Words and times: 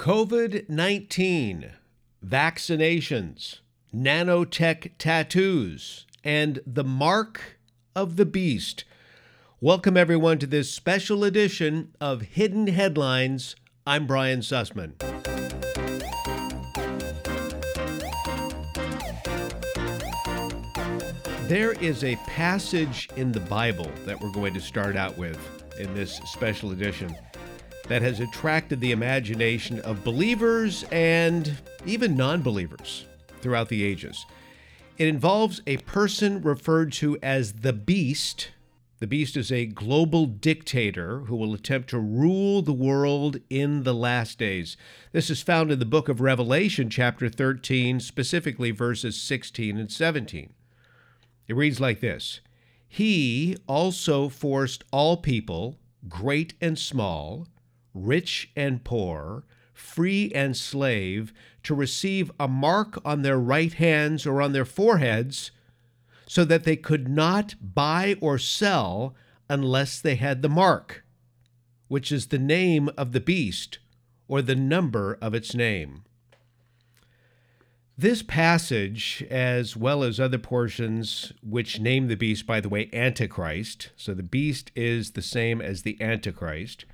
COVID 0.00 0.66
19, 0.66 1.72
vaccinations, 2.26 3.58
nanotech 3.94 4.92
tattoos, 4.96 6.06
and 6.24 6.58
the 6.66 6.82
mark 6.82 7.58
of 7.94 8.16
the 8.16 8.24
beast. 8.24 8.84
Welcome, 9.60 9.98
everyone, 9.98 10.38
to 10.38 10.46
this 10.46 10.70
special 10.70 11.22
edition 11.22 11.94
of 12.00 12.22
Hidden 12.22 12.68
Headlines. 12.68 13.56
I'm 13.86 14.06
Brian 14.06 14.40
Sussman. 14.40 14.96
There 21.46 21.72
is 21.72 22.04
a 22.04 22.16
passage 22.26 23.06
in 23.16 23.32
the 23.32 23.40
Bible 23.40 23.90
that 24.06 24.18
we're 24.18 24.32
going 24.32 24.54
to 24.54 24.62
start 24.62 24.96
out 24.96 25.18
with 25.18 25.38
in 25.78 25.92
this 25.92 26.22
special 26.24 26.70
edition 26.70 27.14
that 27.90 28.02
has 28.02 28.20
attracted 28.20 28.80
the 28.80 28.92
imagination 28.92 29.80
of 29.80 30.04
believers 30.04 30.84
and 30.92 31.56
even 31.84 32.16
non 32.16 32.40
believers 32.40 33.04
throughout 33.40 33.68
the 33.68 33.82
ages. 33.82 34.26
It 34.96 35.08
involves 35.08 35.60
a 35.66 35.78
person 35.78 36.40
referred 36.40 36.92
to 36.92 37.18
as 37.20 37.52
the 37.52 37.72
Beast. 37.72 38.52
The 39.00 39.08
Beast 39.08 39.36
is 39.36 39.50
a 39.50 39.66
global 39.66 40.26
dictator 40.26 41.22
who 41.26 41.34
will 41.34 41.52
attempt 41.52 41.90
to 41.90 41.98
rule 41.98 42.62
the 42.62 42.72
world 42.72 43.40
in 43.50 43.82
the 43.82 43.94
last 43.94 44.38
days. 44.38 44.76
This 45.10 45.28
is 45.28 45.42
found 45.42 45.72
in 45.72 45.80
the 45.80 45.84
book 45.84 46.08
of 46.08 46.20
Revelation, 46.20 46.90
chapter 46.90 47.28
13, 47.28 47.98
specifically 47.98 48.70
verses 48.70 49.20
16 49.20 49.76
and 49.76 49.90
17. 49.90 50.52
It 51.48 51.56
reads 51.56 51.80
like 51.80 51.98
this 51.98 52.40
He 52.86 53.56
also 53.66 54.28
forced 54.28 54.84
all 54.92 55.16
people, 55.16 55.76
great 56.08 56.54
and 56.60 56.78
small, 56.78 57.48
rich 57.94 58.50
and 58.56 58.84
poor, 58.84 59.44
free 59.72 60.30
and 60.34 60.56
slave, 60.56 61.32
to 61.62 61.74
receive 61.74 62.30
a 62.38 62.48
mark 62.48 63.00
on 63.04 63.22
their 63.22 63.38
right 63.38 63.72
hands 63.74 64.26
or 64.26 64.40
on 64.40 64.52
their 64.52 64.64
foreheads, 64.64 65.50
so 66.26 66.44
that 66.44 66.64
they 66.64 66.76
could 66.76 67.08
not 67.08 67.54
buy 67.60 68.16
or 68.20 68.38
sell 68.38 69.14
unless 69.48 70.00
they 70.00 70.14
had 70.14 70.42
the 70.42 70.48
mark, 70.48 71.04
which 71.88 72.12
is 72.12 72.28
the 72.28 72.38
name 72.38 72.88
of 72.96 73.12
the 73.12 73.20
beast 73.20 73.78
or 74.28 74.40
the 74.40 74.54
number 74.54 75.18
of 75.20 75.34
its 75.34 75.54
name. 75.54 76.04
This 77.98 78.22
passage, 78.22 79.26
as 79.28 79.76
well 79.76 80.02
as 80.02 80.18
other 80.18 80.38
portions 80.38 81.34
which 81.42 81.80
name 81.80 82.08
the 82.08 82.14
beast, 82.14 82.46
by 82.46 82.60
the 82.60 82.68
way, 82.68 82.88
Antichrist, 82.94 83.90
so 83.94 84.14
the 84.14 84.22
beast 84.22 84.70
is 84.74 85.10
the 85.10 85.20
same 85.20 85.60
as 85.60 85.82
the 85.82 86.00
Antichrist, 86.00 86.86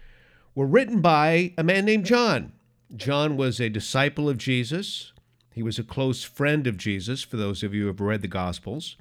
were 0.56 0.66
written 0.66 1.00
by 1.00 1.52
a 1.56 1.62
man 1.62 1.84
named 1.84 2.06
John. 2.06 2.50
John 2.96 3.36
was 3.36 3.60
a 3.60 3.68
disciple 3.68 4.28
of 4.28 4.38
Jesus. 4.38 5.12
He 5.52 5.62
was 5.62 5.78
a 5.78 5.84
close 5.84 6.24
friend 6.24 6.66
of 6.66 6.78
Jesus, 6.78 7.22
for 7.22 7.36
those 7.36 7.62
of 7.62 7.74
you 7.74 7.82
who 7.82 7.86
have 7.88 8.00
read 8.00 8.22
the 8.22 8.28
Gospels, 8.28 8.96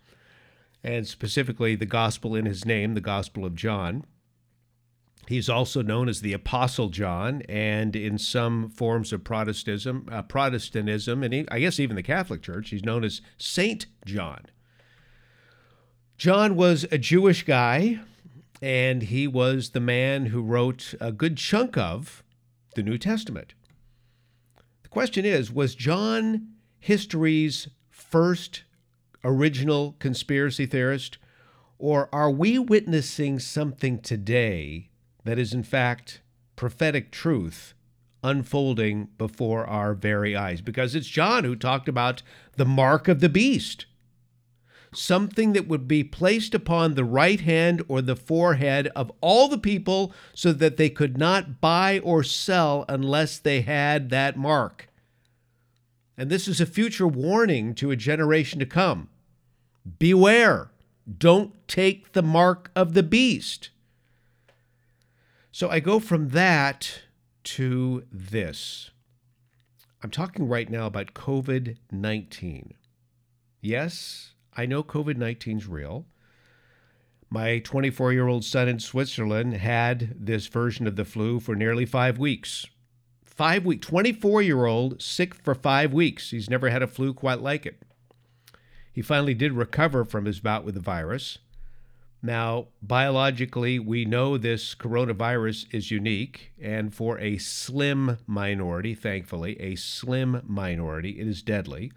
and 0.84 1.08
specifically 1.08 1.76
the 1.76 1.86
Gospel 1.86 2.36
in 2.36 2.46
his 2.46 2.66
name, 2.66 2.94
the 2.94 3.02
Gospel 3.02 3.46
of 3.46 3.56
John. 3.56 4.06
He's 5.28 5.50
also 5.50 5.82
known 5.82 6.10
as 6.10 6.22
the 6.22 6.34
Apostle 6.34 6.90
John, 6.90 7.42
and 7.48 7.96
in 7.96 8.18
some 8.18 8.70
forms 8.70 9.14
of 9.14 9.24
Protestantism, 9.24 10.10
uh, 10.12 10.24
Protestantism, 10.24 11.24
and 11.24 11.34
he, 11.34 11.48
I 11.50 11.60
guess 11.60 11.80
even 11.80 11.96
the 11.96 12.04
Catholic 12.04 12.42
Church, 12.42 12.70
he's 12.70 12.84
known 12.84 13.06
as 13.06 13.22
Saint 13.38 13.86
John. 14.06 14.46
John 16.18 16.56
was 16.56 16.86
a 16.92 16.98
Jewish 16.98 17.44
guy 17.44 18.02
and 18.62 19.04
he 19.04 19.28
was 19.28 19.70
the 19.70 19.80
man 19.80 20.28
who 20.28 20.42
wrote 20.42 20.94
a 21.00 21.12
good 21.12 21.38
chunk 21.38 21.78
of 21.78 22.24
the 22.76 22.84
New 22.84 22.98
Testament. 22.98 23.54
The 24.84 24.90
question 24.90 25.26
is 25.26 25.52
was 25.52 25.76
John 25.76 26.48
history's 26.80 27.68
first 27.90 28.64
original 29.24 29.96
conspiracy 30.00 30.66
theorist, 30.66 31.18
or 31.78 32.10
are 32.14 32.32
we 32.32 32.60
witnessing 32.60 33.40
something 33.40 34.00
today 34.00 34.90
that 35.24 35.40
is, 35.40 35.54
in 35.54 35.64
fact, 35.64 36.22
prophetic 36.56 37.12
truth 37.12 37.74
unfolding 38.24 39.10
before 39.18 39.66
our 39.66 39.94
very 39.94 40.36
eyes? 40.36 40.62
Because 40.62 40.96
it's 40.96 41.08
John 41.08 41.44
who 41.44 41.56
talked 41.56 41.90
about 41.90 42.22
the 42.56 42.66
mark 42.66 43.08
of 43.08 43.20
the 43.20 43.30
beast 43.30 43.86
something 44.98 45.54
that 45.54 45.68
would 45.68 45.88
be 45.88 46.04
placed 46.04 46.54
upon 46.54 46.94
the 46.94 47.04
right 47.04 47.42
hand 47.42 47.84
or 47.88 48.02
the 48.02 48.16
forehead 48.16 48.88
of 48.96 49.12
all 49.22 49.48
the 49.48 49.58
people 49.58 50.14
so 50.34 50.52
that 50.54 50.78
they 50.78 50.90
could 50.90 51.18
not 51.18 51.62
buy 51.62 52.00
or 52.00 52.24
sell 52.24 52.86
unless 52.88 53.38
they 53.38 53.62
had 53.62 54.10
that 54.10 54.38
mark. 54.38 54.90
And 56.18 56.30
this 56.30 56.48
is 56.48 56.62
a 56.62 56.66
future 56.66 57.08
warning 57.08 57.76
to 57.76 57.92
a 57.92 57.96
generation 57.96 58.60
to 58.60 58.66
come. 58.66 59.10
Beware, 60.00 60.72
don't 61.18 61.54
take 61.68 62.14
the 62.14 62.24
mark 62.24 62.72
of 62.76 62.94
the 62.94 63.04
beast. 63.04 63.70
So 65.52 65.70
I 65.70 65.80
go 65.80 66.00
from 66.00 66.30
that 66.30 67.02
to 67.44 68.04
this. 68.12 68.92
I'm 70.04 70.12
talking 70.12 70.48
right 70.48 70.70
now 70.70 70.86
about 70.86 71.14
COVID 71.14 71.78
19. 71.92 72.74
Yes, 73.62 74.35
I 74.56 74.66
know 74.66 74.84
COVID 74.84 75.18
19 75.18 75.58
is 75.58 75.68
real. 75.68 76.06
My 77.30 77.60
24 77.60 78.14
year 78.14 78.28
old 78.28 78.46
son 78.46 78.68
in 78.68 78.80
Switzerland 78.80 79.56
had 79.56 80.16
this 80.18 80.48
version 80.48 80.88
of 80.88 80.96
the 80.96 81.06
flu 81.06 81.40
for 81.40 81.56
nearly 81.56 81.86
five 81.86 82.18
weeks. 82.18 82.66
Five 83.24 83.66
weeks, 83.66 83.88
24 83.88 84.42
year 84.42 84.66
old 84.66 85.02
sick 85.02 85.36
for 85.36 85.54
five 85.54 85.92
weeks. 85.92 86.32
He's 86.32 86.50
never 86.50 86.70
had 86.70 86.82
a 86.82 86.88
flu 86.88 87.14
quite 87.14 87.42
like 87.42 87.66
it. 87.66 87.82
He 88.94 89.02
finally 89.02 89.34
did 89.34 89.52
recover 89.52 90.06
from 90.06 90.24
his 90.24 90.40
bout 90.40 90.64
with 90.64 90.76
the 90.76 90.82
virus. 90.82 91.40
Now, 92.26 92.70
biologically, 92.82 93.78
we 93.78 94.06
know 94.06 94.38
this 94.38 94.74
coronavirus 94.74 95.68
is 95.72 95.92
unique, 95.92 96.54
and 96.60 96.92
for 96.92 97.20
a 97.20 97.38
slim 97.38 98.18
minority, 98.26 98.96
thankfully, 98.96 99.60
a 99.62 99.76
slim 99.76 100.42
minority, 100.48 101.20
it 101.20 101.28
is 101.28 101.44
deadly. 101.44 101.92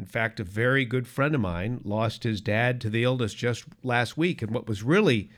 In 0.00 0.06
fact, 0.06 0.40
a 0.40 0.44
very 0.44 0.86
good 0.86 1.06
friend 1.06 1.34
of 1.34 1.42
mine 1.42 1.82
lost 1.84 2.22
his 2.22 2.40
dad 2.40 2.80
to 2.80 2.88
the 2.88 3.04
illness 3.04 3.34
just 3.34 3.66
last 3.82 4.16
week. 4.16 4.40
And 4.40 4.50
what 4.50 4.66
was 4.66 4.82
really 4.82 5.28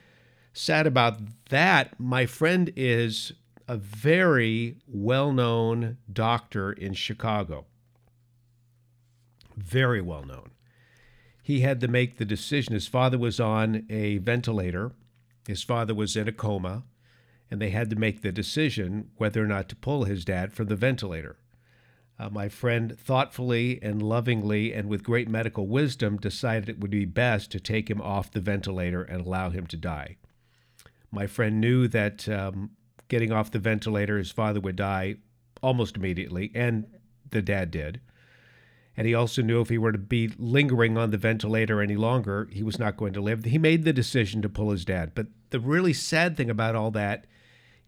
sad 0.53 0.87
about 0.87 1.19
that, 1.49 1.99
my 1.99 2.27
friend 2.27 2.72
is 2.77 3.33
a 3.67 3.77
very 3.77 4.77
well 4.87 5.33
known 5.33 5.97
doctor 6.12 6.71
in 6.71 6.95
Chicago. 6.95 7.67
Very 9.56 10.01
well 10.01 10.25
known. 10.25 10.53
He 11.43 11.62
had 11.62 11.81
to 11.81 11.89
make 11.89 12.19
the 12.19 12.25
decision. 12.25 12.72
His 12.72 12.87
father 12.87 13.19
was 13.19 13.41
on 13.41 13.84
a 13.91 14.19
ventilator, 14.19 14.93
his 15.49 15.65
father 15.65 15.93
was 15.93 16.17
in 16.17 16.28
a 16.28 16.33
coma, 16.33 16.84
and 17.51 17.61
they 17.61 17.71
had 17.71 17.91
to 17.91 17.97
make 17.97 18.22
the 18.22 18.31
decision 18.31 19.11
whether 19.17 19.43
or 19.43 19.49
not 19.49 19.69
to 19.71 19.75
pull 19.75 20.05
his 20.05 20.25
dad 20.25 20.53
from 20.53 20.69
the 20.69 20.77
ventilator. 20.77 21.37
Uh, 22.19 22.28
my 22.31 22.49
friend 22.49 22.99
thoughtfully 22.99 23.81
and 23.83 24.03
lovingly 24.03 24.73
and 24.73 24.89
with 24.89 25.03
great 25.03 25.28
medical 25.28 25.67
wisdom 25.67 26.17
decided 26.17 26.69
it 26.69 26.81
would 26.81 26.91
be 26.91 27.05
best 27.05 27.50
to 27.50 27.59
take 27.59 27.91
him 27.91 28.00
off 28.00 28.31
the 28.31 28.41
ventilator 28.41 29.03
and 29.03 29.27
allow 29.27 29.50
him 29.50 29.67
to 29.67 29.77
die. 29.77 30.17
My 31.11 31.27
friend 31.27 31.61
knew 31.61 31.89
that 31.89 32.28
um, 32.28 32.71
getting 33.09 33.33
off 33.33 33.51
the 33.51 33.59
ventilator, 33.59 34.19
his 34.19 34.31
father 34.31 34.61
would 34.61 34.77
die 34.77 35.17
almost 35.62 35.97
immediately, 35.97 36.51
and 36.55 36.87
the 37.31 37.43
dad 37.43 37.71
did. 37.71 38.01
And 38.97 39.06
he 39.06 39.15
also 39.15 39.43
knew 39.43 39.61
if 39.61 39.71
he 39.71 39.78
were 39.78 39.93
to 39.93 39.99
be 39.99 40.31
lingering 40.39 40.99
on 40.99 41.11
the 41.11 41.19
ventilator 41.19 41.81
any 41.81 41.97
longer, 41.97 42.49
he 42.53 42.62
was 42.62 42.78
not 42.78 42.97
going 42.97 43.15
to 43.15 43.22
live. 43.22 43.45
He 43.45 43.59
made 43.59 43.84
the 43.84 43.93
decision 43.93 44.43
to 44.43 44.49
pull 44.49 44.71
his 44.71 44.84
dad. 44.84 45.12
But 45.15 45.28
the 45.51 45.61
really 45.61 45.95
sad 45.95 46.37
thing 46.37 46.51
about 46.51 46.77
all 46.77 46.91
that 46.91 47.27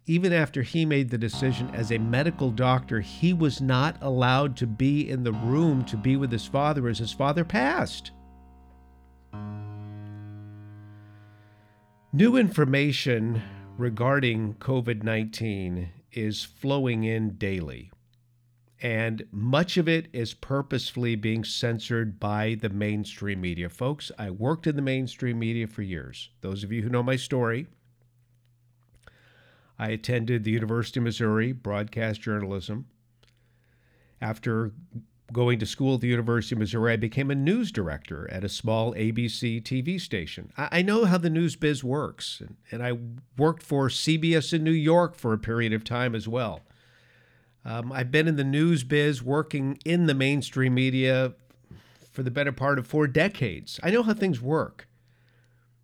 even 0.07 0.33
after 0.33 0.63
he 0.63 0.85
made 0.85 1.09
the 1.09 1.19
decision 1.19 1.71
as 1.73 1.91
a 1.91 1.99
medical 1.99 2.51
doctor, 2.51 3.01
he 3.01 3.33
was 3.33 3.61
not 3.61 3.97
allowed 4.03 4.57
to 4.59 4.67
be 4.67 5.09
in 5.09 5.25
the 5.25 5.33
room 5.33 5.85
to 5.87 5.97
be 5.97 6.17
with 6.17 6.31
his 6.31 6.47
father 6.47 6.89
as 6.89 6.99
his 6.99 7.13
father 7.13 7.45
passed. 7.45 8.11
New 12.13 12.37
information 12.37 13.43
regarding 13.77 14.55
COVID 14.55 15.03
19 15.03 15.89
is 16.13 16.45
flowing 16.45 17.03
in 17.03 17.37
daily, 17.37 17.91
and 18.81 19.25
much 19.33 19.77
of 19.79 19.89
it 19.89 20.07
is 20.13 20.35
purposefully 20.35 21.17
being 21.17 21.43
censored 21.43 22.21
by 22.21 22.57
the 22.61 22.69
mainstream 22.69 23.41
media. 23.41 23.69
Folks, 23.69 24.13
I 24.19 24.31
worked 24.31 24.67
in 24.67 24.77
the 24.77 24.83
mainstream 24.83 25.39
media 25.39 25.67
for 25.67 25.83
years. 25.83 26.31
Those 26.41 26.63
of 26.63 26.71
you 26.71 26.83
who 26.83 26.89
know 26.91 27.03
my 27.03 27.17
story, 27.17 27.67
I 29.79 29.91
attended 29.91 30.45
the 30.45 30.51
University 30.51 31.01
of 31.01 31.05
Missouri 31.05 31.53
broadcast 31.53 32.21
journalism. 32.21 32.87
After 34.21 34.73
going 35.33 35.59
to 35.59 35.67
school 35.67 35.95
at 35.97 36.01
the 36.01 36.09
University 36.09 36.55
of 36.55 36.61
Missouri, 36.61 36.93
I 36.93 36.97
became 36.97 37.31
a 37.31 37.35
news 37.35 37.73
director 37.73 38.31
at 38.31 38.45
a 38.45 38.49
small 38.49 38.95
ABC 38.95 39.63
TV 39.63 40.01
station. 40.01 40.53
I 40.57 40.83
know 40.83 41.05
how 41.05 41.19
the 41.19 41.31
news 41.31 41.57
biz 41.57 41.83
works, 41.83 42.43
and 42.71 42.83
I 42.83 42.99
worked 43.37 43.63
for 43.63 43.89
CBS 43.89 44.53
in 44.53 44.63
New 44.63 44.71
York 44.71 45.17
for 45.17 45.33
a 45.33 45.39
period 45.39 45.73
of 45.73 45.83
time 45.83 46.15
as 46.15 46.29
well. 46.29 46.61
Um, 47.65 47.91
I've 47.93 48.11
been 48.11 48.29
in 48.29 48.37
the 48.37 48.45
news 48.45 48.85
biz 48.85 49.23
working 49.23 49.79
in 49.85 50.07
the 50.07 50.15
mainstream 50.15 50.75
media 50.75 51.35
for 52.13 52.23
the 52.23 52.31
better 52.31 52.53
part 52.53 52.79
of 52.79 52.87
four 52.87 53.07
decades. 53.09 53.81
I 53.83 53.91
know 53.91 54.03
how 54.03 54.15
things 54.15 54.41
work. 54.41 54.87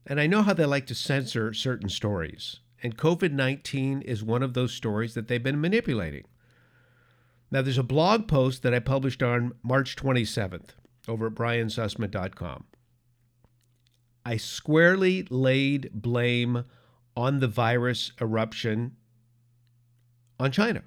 And 0.07 0.21
I 0.21 0.27
know 0.27 0.43
how 0.43 0.53
they 0.53 0.65
like 0.65 0.87
to 0.87 0.95
censor 0.95 1.53
certain 1.53 1.89
stories. 1.89 2.61
And 2.83 2.97
COVID 2.97 3.33
19 3.33 4.03
is 4.03 4.23
one 4.23 4.43
of 4.43 4.55
those 4.55 4.73
stories 4.73 5.15
that 5.15 5.29
they've 5.29 5.43
been 5.43 5.61
manipulating. 5.61 6.25
Now, 7.51 7.63
there's 7.63 7.79
a 7.79 7.83
blog 7.83 8.29
post 8.29 8.63
that 8.63 8.73
I 8.73 8.79
published 8.79 9.23
on 9.23 9.53
March 9.63 9.97
27th 9.97 10.71
over 11.09 11.27
at 11.27 11.35
briansussman.com. 11.35 12.65
I 14.25 14.37
squarely 14.37 15.27
laid 15.31 15.91
blame 15.93 16.65
on 17.17 17.41
the 17.41 17.49
virus 17.49 18.13
eruption 18.21 18.97
on 20.39 20.53
China. 20.53 20.83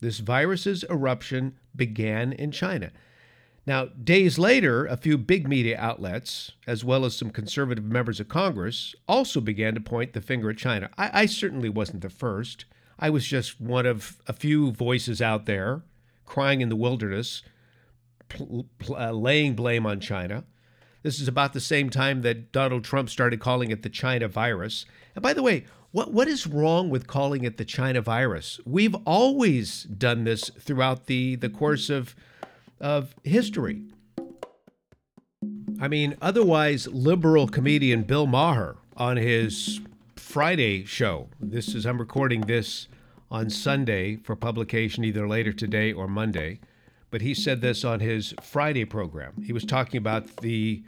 This 0.00 0.18
virus's 0.18 0.84
eruption 0.90 1.58
began 1.74 2.32
in 2.32 2.52
China. 2.52 2.92
Now, 3.68 3.84
days 4.02 4.38
later, 4.38 4.86
a 4.86 4.96
few 4.96 5.18
big 5.18 5.46
media 5.46 5.76
outlets, 5.78 6.52
as 6.66 6.86
well 6.86 7.04
as 7.04 7.14
some 7.14 7.28
conservative 7.28 7.84
members 7.84 8.18
of 8.18 8.26
Congress, 8.26 8.94
also 9.06 9.42
began 9.42 9.74
to 9.74 9.80
point 9.80 10.14
the 10.14 10.22
finger 10.22 10.48
at 10.48 10.56
China. 10.56 10.88
I, 10.96 11.10
I 11.12 11.26
certainly 11.26 11.68
wasn't 11.68 12.00
the 12.00 12.08
first. 12.08 12.64
I 12.98 13.10
was 13.10 13.26
just 13.26 13.60
one 13.60 13.84
of 13.84 14.22
a 14.26 14.32
few 14.32 14.72
voices 14.72 15.20
out 15.20 15.44
there 15.44 15.82
crying 16.24 16.62
in 16.62 16.70
the 16.70 16.76
wilderness, 16.76 17.42
pl- 18.30 18.70
pl- 18.78 18.96
uh, 18.96 19.12
laying 19.12 19.54
blame 19.54 19.84
on 19.84 20.00
China. 20.00 20.44
This 21.02 21.20
is 21.20 21.28
about 21.28 21.52
the 21.52 21.60
same 21.60 21.90
time 21.90 22.22
that 22.22 22.52
Donald 22.52 22.84
Trump 22.84 23.10
started 23.10 23.38
calling 23.38 23.70
it 23.70 23.82
the 23.82 23.90
China 23.90 24.28
virus. 24.28 24.86
And 25.14 25.22
by 25.22 25.34
the 25.34 25.42
way, 25.42 25.66
what, 25.90 26.10
what 26.10 26.26
is 26.26 26.46
wrong 26.46 26.88
with 26.88 27.06
calling 27.06 27.44
it 27.44 27.58
the 27.58 27.66
China 27.66 28.00
virus? 28.00 28.60
We've 28.64 28.96
always 29.04 29.82
done 29.82 30.24
this 30.24 30.48
throughout 30.58 31.04
the, 31.04 31.36
the 31.36 31.50
course 31.50 31.90
of, 31.90 32.16
of 32.80 33.14
history. 33.24 33.82
I 35.80 35.88
mean, 35.88 36.16
otherwise, 36.20 36.88
liberal 36.88 37.46
comedian 37.46 38.02
Bill 38.02 38.26
Maher 38.26 38.76
on 38.96 39.16
his 39.16 39.80
Friday 40.16 40.84
show, 40.84 41.28
this 41.40 41.74
is, 41.74 41.86
I'm 41.86 41.98
recording 41.98 42.42
this 42.42 42.88
on 43.30 43.48
Sunday 43.48 44.16
for 44.16 44.34
publication 44.34 45.04
either 45.04 45.28
later 45.28 45.52
today 45.52 45.92
or 45.92 46.08
Monday, 46.08 46.60
but 47.10 47.20
he 47.20 47.32
said 47.32 47.60
this 47.60 47.84
on 47.84 48.00
his 48.00 48.34
Friday 48.42 48.84
program. 48.84 49.42
He 49.42 49.52
was 49.52 49.64
talking 49.64 49.98
about 49.98 50.38
the, 50.38 50.82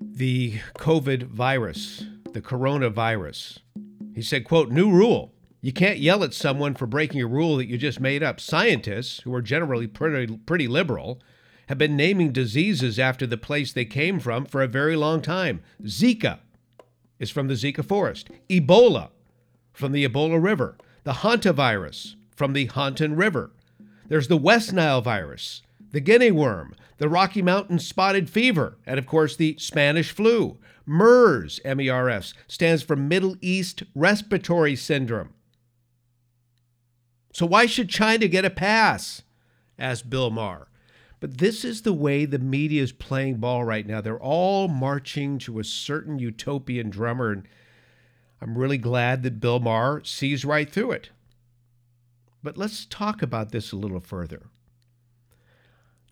the 0.00 0.60
COVID 0.78 1.24
virus, 1.24 2.04
the 2.32 2.40
coronavirus. 2.40 3.58
He 4.14 4.22
said, 4.22 4.44
quote, 4.44 4.70
new 4.70 4.90
rule. 4.90 5.32
You 5.66 5.72
can't 5.72 5.98
yell 5.98 6.22
at 6.22 6.32
someone 6.32 6.76
for 6.76 6.86
breaking 6.86 7.20
a 7.20 7.26
rule 7.26 7.56
that 7.56 7.66
you 7.66 7.76
just 7.76 7.98
made 7.98 8.22
up. 8.22 8.38
Scientists, 8.38 9.22
who 9.22 9.34
are 9.34 9.42
generally 9.42 9.88
pretty, 9.88 10.36
pretty 10.36 10.68
liberal, 10.68 11.20
have 11.68 11.76
been 11.76 11.96
naming 11.96 12.30
diseases 12.30 13.00
after 13.00 13.26
the 13.26 13.36
place 13.36 13.72
they 13.72 13.84
came 13.84 14.20
from 14.20 14.44
for 14.44 14.62
a 14.62 14.68
very 14.68 14.94
long 14.94 15.20
time. 15.20 15.60
Zika 15.82 16.38
is 17.18 17.32
from 17.32 17.48
the 17.48 17.54
Zika 17.54 17.84
forest. 17.84 18.30
Ebola 18.48 19.08
from 19.72 19.90
the 19.90 20.06
Ebola 20.06 20.40
River. 20.40 20.76
The 21.02 21.14
hantavirus 21.14 22.14
from 22.30 22.52
the 22.52 22.68
Hantan 22.68 23.18
River. 23.18 23.50
There's 24.06 24.28
the 24.28 24.36
West 24.36 24.72
Nile 24.72 25.00
virus, 25.00 25.62
the 25.90 25.98
guinea 25.98 26.30
worm, 26.30 26.76
the 26.98 27.08
Rocky 27.08 27.42
Mountain 27.42 27.80
spotted 27.80 28.30
fever, 28.30 28.78
and 28.86 29.00
of 29.00 29.06
course 29.08 29.34
the 29.34 29.56
Spanish 29.58 30.12
flu. 30.12 30.58
MERS, 30.86 31.58
M 31.64 31.80
E 31.80 31.88
R 31.88 32.08
S, 32.08 32.34
stands 32.46 32.84
for 32.84 32.94
Middle 32.94 33.34
East 33.40 33.82
Respiratory 33.96 34.76
Syndrome. 34.76 35.30
So 37.36 37.44
why 37.44 37.66
should 37.66 37.90
China 37.90 38.28
get 38.28 38.46
a 38.46 38.50
pass? 38.50 39.20
asked 39.78 40.08
Bill 40.08 40.30
Maher. 40.30 40.68
But 41.20 41.36
this 41.36 41.66
is 41.66 41.82
the 41.82 41.92
way 41.92 42.24
the 42.24 42.38
media 42.38 42.82
is 42.82 42.92
playing 42.92 43.36
ball 43.36 43.62
right 43.62 43.86
now. 43.86 44.00
They're 44.00 44.18
all 44.18 44.68
marching 44.68 45.36
to 45.40 45.58
a 45.58 45.64
certain 45.64 46.18
utopian 46.18 46.88
drummer, 46.88 47.32
and 47.32 47.46
I'm 48.40 48.56
really 48.56 48.78
glad 48.78 49.22
that 49.22 49.38
Bill 49.38 49.60
Maher 49.60 50.00
sees 50.02 50.46
right 50.46 50.72
through 50.72 50.92
it. 50.92 51.10
But 52.42 52.56
let's 52.56 52.86
talk 52.86 53.20
about 53.20 53.52
this 53.52 53.70
a 53.70 53.76
little 53.76 54.00
further. 54.00 54.46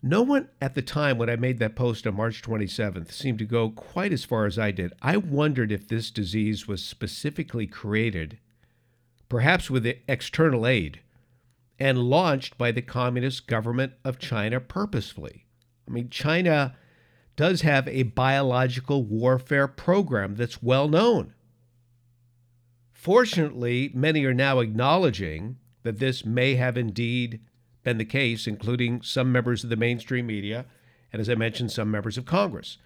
No 0.03 0.21
one 0.21 0.49
at 0.61 0.75
the 0.75 0.83
time 0.83 1.17
when 1.17 1.31
I 1.31 1.37
made 1.37 1.57
that 1.57 1.75
post 1.75 2.05
on 2.05 2.17
March 2.17 2.43
27th 2.43 3.11
seemed 3.11 3.39
to 3.39 3.45
go 3.45 3.71
quite 3.71 4.13
as 4.13 4.23
far 4.23 4.45
as 4.45 4.59
I 4.59 4.69
did. 4.69 4.93
I 5.01 5.17
wondered 5.17 5.71
if 5.71 5.87
this 5.87 6.11
disease 6.11 6.67
was 6.67 6.85
specifically 6.85 7.65
created, 7.65 8.37
perhaps 9.27 9.71
with 9.71 9.87
external 10.07 10.67
aid, 10.67 10.99
and 11.79 11.97
launched 11.97 12.57
by 12.57 12.71
the 12.71 12.81
Communist 12.81 13.47
government 13.47 13.93
of 14.03 14.19
China 14.19 14.59
purposefully. 14.59 15.45
I 15.87 15.91
mean, 15.91 16.09
China 16.09 16.75
does 17.35 17.61
have 17.61 17.87
a 17.87 18.03
biological 18.03 19.03
warfare 19.03 19.67
program 19.67 20.35
that's 20.35 20.63
well 20.63 20.87
known. 20.87 21.33
Fortunately, 22.93 23.91
many 23.93 24.23
are 24.25 24.33
now 24.33 24.59
acknowledging 24.59 25.57
that 25.83 25.99
this 25.99 26.25
may 26.25 26.55
have 26.55 26.77
indeed 26.77 27.41
been 27.83 27.97
the 27.97 28.05
case, 28.05 28.47
including 28.47 29.01
some 29.01 29.31
members 29.31 29.63
of 29.63 29.69
the 29.69 29.75
mainstream 29.75 30.25
media 30.25 30.65
and, 31.13 31.19
as 31.19 31.29
I 31.29 31.35
mentioned, 31.35 31.71
some 31.71 31.91
members 31.91 32.17
of 32.17 32.25
Congress. 32.25 32.77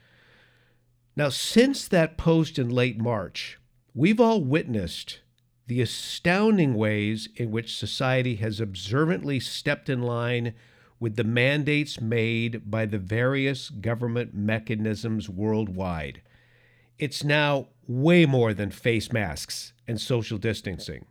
Now, 1.15 1.29
since 1.29 1.87
that 1.87 2.17
post 2.17 2.59
in 2.59 2.69
late 2.69 2.99
March, 2.99 3.59
we've 3.93 4.19
all 4.19 4.43
witnessed 4.43 5.21
the 5.69 5.81
astounding 5.81 6.73
ways 6.73 7.29
in 7.35 7.51
which 7.51 7.77
society 7.77 8.37
has 8.37 8.59
observantly 8.59 9.39
stepped 9.39 9.87
in 9.87 10.01
line 10.01 10.55
with 10.99 11.15
the 11.15 11.23
mandates 11.23 12.01
made 12.01 12.71
by 12.71 12.87
the 12.87 12.97
various 12.97 13.69
government 13.69 14.33
mechanisms 14.33 15.29
worldwide. 15.29 16.23
It's 16.97 17.23
now 17.23 17.67
way 17.87 18.25
more 18.25 18.51
than 18.51 18.71
face 18.71 19.13
masks 19.13 19.73
and 19.87 20.01
social 20.01 20.39
distancing. 20.39 21.05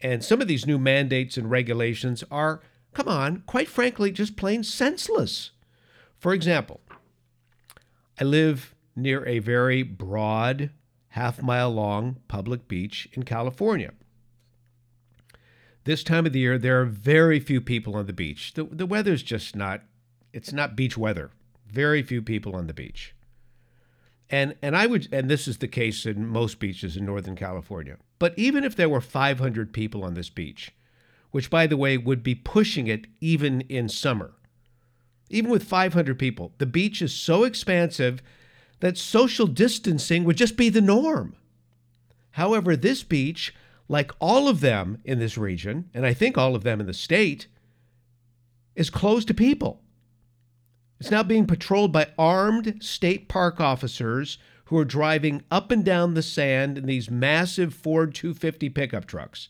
And 0.00 0.24
some 0.24 0.40
of 0.40 0.48
these 0.48 0.66
new 0.66 0.78
mandates 0.78 1.36
and 1.36 1.48
regulations 1.48 2.24
are, 2.32 2.60
come 2.94 3.06
on, 3.06 3.44
quite 3.46 3.68
frankly, 3.68 4.10
just 4.10 4.36
plain 4.36 4.64
senseless. 4.64 5.52
For 6.18 6.34
example, 6.34 6.80
I 8.20 8.24
live 8.24 8.74
near 8.96 9.24
a 9.24 9.38
very 9.38 9.84
broad 9.84 10.70
half 11.10 11.42
mile 11.42 11.70
long 11.70 12.16
public 12.28 12.68
beach 12.68 13.08
in 13.12 13.22
California. 13.22 13.92
This 15.84 16.02
time 16.02 16.26
of 16.26 16.32
the 16.32 16.40
year, 16.40 16.58
there 16.58 16.80
are 16.80 16.86
very 16.86 17.40
few 17.40 17.60
people 17.60 17.96
on 17.96 18.06
the 18.06 18.12
beach. 18.12 18.52
The, 18.54 18.64
the 18.64 18.86
weather's 18.86 19.22
just 19.22 19.56
not, 19.56 19.82
it's 20.32 20.52
not 20.52 20.76
beach 20.76 20.98
weather. 20.98 21.30
Very 21.66 22.02
few 22.02 22.20
people 22.20 22.54
on 22.54 22.66
the 22.66 22.74
beach. 22.74 23.14
And, 24.30 24.56
and 24.60 24.76
I 24.76 24.86
would, 24.86 25.08
and 25.12 25.30
this 25.30 25.48
is 25.48 25.58
the 25.58 25.68
case 25.68 26.04
in 26.04 26.26
most 26.26 26.58
beaches 26.58 26.96
in 26.96 27.06
Northern 27.06 27.36
California. 27.36 27.96
But 28.18 28.34
even 28.36 28.64
if 28.64 28.76
there 28.76 28.88
were 28.88 29.00
500 29.00 29.72
people 29.72 30.04
on 30.04 30.14
this 30.14 30.28
beach, 30.28 30.72
which 31.30 31.50
by 31.50 31.66
the 31.66 31.76
way 31.76 31.96
would 31.96 32.22
be 32.22 32.34
pushing 32.34 32.86
it 32.86 33.06
even 33.20 33.62
in 33.62 33.88
summer, 33.88 34.32
even 35.30 35.50
with 35.50 35.64
500 35.64 36.18
people, 36.18 36.52
the 36.58 36.66
beach 36.66 37.00
is 37.00 37.14
so 37.14 37.44
expansive 37.44 38.22
that 38.80 38.98
social 38.98 39.46
distancing 39.46 40.24
would 40.24 40.36
just 40.36 40.56
be 40.56 40.68
the 40.68 40.80
norm. 40.80 41.34
However, 42.32 42.76
this 42.76 43.02
beach, 43.02 43.54
like 43.88 44.12
all 44.20 44.48
of 44.48 44.60
them 44.60 44.98
in 45.04 45.18
this 45.18 45.36
region, 45.36 45.90
and 45.92 46.06
I 46.06 46.14
think 46.14 46.38
all 46.38 46.54
of 46.54 46.62
them 46.62 46.80
in 46.80 46.86
the 46.86 46.94
state, 46.94 47.46
is 48.76 48.90
closed 48.90 49.28
to 49.28 49.34
people. 49.34 49.82
It's 51.00 51.10
now 51.10 51.22
being 51.22 51.46
patrolled 51.46 51.92
by 51.92 52.08
armed 52.18 52.82
state 52.82 53.28
park 53.28 53.60
officers 53.60 54.38
who 54.66 54.76
are 54.78 54.84
driving 54.84 55.42
up 55.50 55.70
and 55.70 55.84
down 55.84 56.14
the 56.14 56.22
sand 56.22 56.76
in 56.76 56.86
these 56.86 57.10
massive 57.10 57.72
Ford 57.72 58.14
250 58.14 58.68
pickup 58.70 59.06
trucks. 59.06 59.48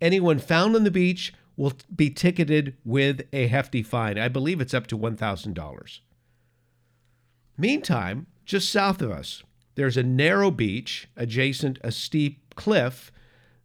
Anyone 0.00 0.38
found 0.38 0.76
on 0.76 0.84
the 0.84 0.90
beach 0.90 1.34
will 1.56 1.72
be 1.94 2.08
ticketed 2.08 2.76
with 2.84 3.22
a 3.32 3.48
hefty 3.48 3.82
fine. 3.82 4.18
I 4.18 4.28
believe 4.28 4.60
it's 4.60 4.72
up 4.72 4.86
to 4.88 4.98
$1,000. 4.98 5.98
Meantime, 7.58 8.26
just 8.50 8.70
south 8.70 9.00
of 9.00 9.10
us, 9.10 9.42
there's 9.76 9.96
a 9.96 10.02
narrow 10.02 10.50
beach 10.50 11.08
adjacent 11.16 11.78
a 11.82 11.92
steep 11.92 12.54
cliff 12.54 13.12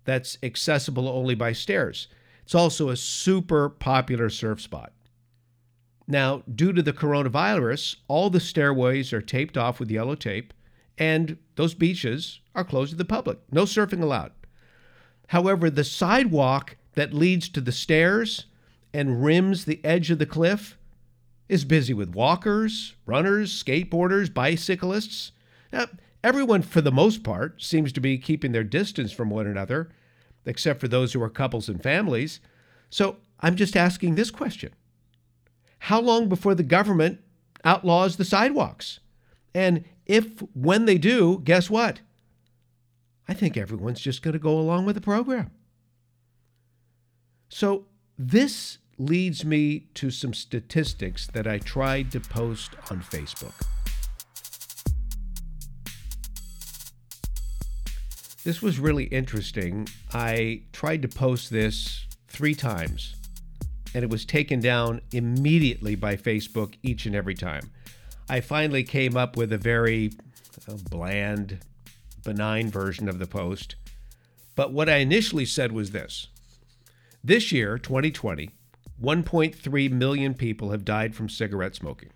that's 0.06 0.38
accessible 0.44 1.10
only 1.10 1.36
by 1.36 1.52
stairs. 1.52 2.08
It's 2.44 2.56
also 2.56 2.90
a 2.90 2.96
super 2.96 3.70
popular 3.70 4.30
surf 4.30 4.62
spot. 4.62 4.94
Now, 6.08 6.44
due 6.54 6.72
to 6.72 6.84
the 6.84 6.94
coronavirus, 6.94 7.96
all 8.08 8.30
the 8.30 8.40
stairways 8.40 9.12
are 9.12 9.22
taped 9.22 9.58
off 9.58 9.80
with 9.80 9.90
yellow 9.90 10.14
tape, 10.14 10.54
and 10.98 11.38
those 11.56 11.74
beaches 11.74 12.40
are 12.54 12.64
closed 12.64 12.92
to 12.92 12.98
the 12.98 13.04
public. 13.04 13.40
No 13.52 13.64
surfing 13.64 14.04
allowed. 14.04 14.32
However, 15.30 15.72
the 15.72 15.84
sidewalk 15.84 16.78
that 16.94 17.14
leads 17.14 17.50
to 17.50 17.62
the 17.62 17.72
stairs 17.72 18.46
and 18.94 19.24
rims 19.24 19.66
the 19.66 19.84
edge 19.84 20.12
of 20.12 20.20
the 20.20 20.28
cliff 20.28 20.78
is 21.48 21.66
busy 21.66 21.94
with 21.94 22.16
walkers, 22.16 22.96
runners, 23.06 23.64
skateboarders, 23.64 24.34
bicyclists. 24.34 25.32
Now, 25.72 25.88
everyone, 26.24 26.62
for 26.62 26.82
the 26.82 26.92
most 26.92 27.24
part, 27.24 27.62
seems 27.62 27.92
to 27.94 28.00
be 28.00 28.18
keeping 28.18 28.52
their 28.52 28.64
distance 28.64 29.12
from 29.12 29.30
one 29.30 29.48
another, 29.48 29.90
except 30.46 30.80
for 30.80 30.88
those 30.88 31.14
who 31.14 31.22
are 31.22 31.30
couples 31.30 31.70
and 31.70 31.82
families. 31.82 32.40
So 32.90 33.18
I'm 33.40 33.56
just 33.56 33.76
asking 33.76 34.16
this 34.16 34.32
question 34.32 34.74
How 35.80 36.00
long 36.00 36.30
before 36.30 36.56
the 36.56 36.64
government 36.64 37.20
outlaws 37.64 38.18
the 38.18 38.26
sidewalks? 38.26 39.00
And 39.54 39.86
if, 40.06 40.42
when 40.54 40.86
they 40.86 40.98
do, 40.98 41.42
guess 41.44 41.70
what? 41.70 42.02
I 43.28 43.34
think 43.34 43.58
everyone's 43.58 44.02
just 44.02 44.22
going 44.22 44.34
to 44.34 44.40
go 44.40 44.60
along 44.60 44.86
with 44.86 44.96
the 44.96 45.02
program. 45.02 45.52
So, 47.50 47.86
this 48.18 48.78
leads 48.98 49.44
me 49.44 49.88
to 49.96 50.10
some 50.10 50.34
statistics 50.34 51.28
that 51.28 51.48
I 51.48 51.60
tried 51.60 52.12
to 52.12 52.20
post 52.20 52.72
on 52.90 53.02
Facebook. 53.02 53.54
This 58.44 58.62
was 58.62 58.80
really 58.80 59.06
interesting. 59.06 59.88
I 60.14 60.62
tried 60.72 61.02
to 61.02 61.08
post 61.08 61.50
this 61.50 62.06
three 62.28 62.54
times, 62.54 63.16
and 63.94 64.04
it 64.04 64.10
was 64.10 64.24
taken 64.24 64.60
down 64.60 65.02
immediately 65.12 65.96
by 65.96 66.16
Facebook 66.16 66.76
each 66.84 67.06
and 67.06 67.16
every 67.16 67.34
time. 67.34 67.72
I 68.30 68.42
finally 68.42 68.84
came 68.84 69.18
up 69.18 69.36
with 69.36 69.52
a 69.52 69.58
very 69.58 70.12
uh, 70.70 70.74
bland, 70.90 71.60
benign 72.24 72.70
version 72.70 73.10
of 73.10 73.20
the 73.20 73.26
post. 73.26 73.76
But 74.56 74.72
what 74.72 74.90
I 74.90 74.98
initially 74.98 75.46
said 75.46 75.72
was 75.72 75.92
this 75.92 76.28
This 77.24 77.52
year, 77.52 77.78
2020, 77.78 78.52
1.3 79.02 79.92
million 79.92 80.34
people 80.34 80.72
have 80.72 80.86
died 80.86 81.16
from 81.16 81.30
cigarette 81.30 81.76
smoking. 81.76 82.12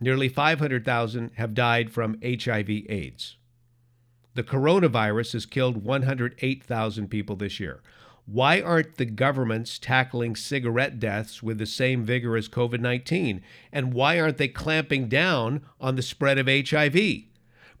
Nearly 0.00 0.28
500,000 0.28 1.30
have 1.36 1.54
died 1.54 1.90
from 1.90 2.18
HIV/AIDS. 2.22 3.36
The 4.34 4.42
coronavirus 4.42 5.34
has 5.34 5.46
killed 5.46 5.84
108,000 5.84 7.08
people 7.08 7.36
this 7.36 7.60
year. 7.60 7.80
Why 8.26 8.60
aren't 8.60 8.96
the 8.96 9.04
governments 9.04 9.78
tackling 9.78 10.36
cigarette 10.36 11.00
deaths 11.00 11.42
with 11.42 11.58
the 11.58 11.66
same 11.66 12.04
vigor 12.04 12.36
as 12.36 12.48
COVID 12.48 12.80
19? 12.80 13.42
And 13.72 13.92
why 13.94 14.20
aren't 14.20 14.38
they 14.38 14.48
clamping 14.48 15.08
down 15.08 15.62
on 15.80 15.96
the 15.96 16.02
spread 16.02 16.38
of 16.38 16.46
HIV? 16.46 17.24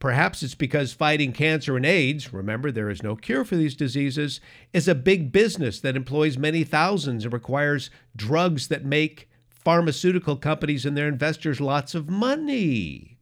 Perhaps 0.02 0.42
it's 0.42 0.56
because 0.56 0.92
fighting 0.92 1.30
cancer 1.30 1.76
and 1.76 1.86
AIDS, 1.86 2.32
remember 2.32 2.72
there 2.72 2.90
is 2.90 3.04
no 3.04 3.14
cure 3.14 3.44
for 3.44 3.54
these 3.54 3.76
diseases, 3.76 4.40
is 4.72 4.88
a 4.88 4.96
big 4.96 5.30
business 5.30 5.78
that 5.78 5.94
employs 5.94 6.36
many 6.36 6.64
thousands 6.64 7.22
and 7.22 7.32
requires 7.32 7.88
drugs 8.16 8.66
that 8.66 8.84
make 8.84 9.30
pharmaceutical 9.48 10.34
companies 10.34 10.84
and 10.84 10.96
their 10.96 11.06
investors 11.06 11.60
lots 11.60 11.94
of 11.94 12.10
money. 12.10 13.16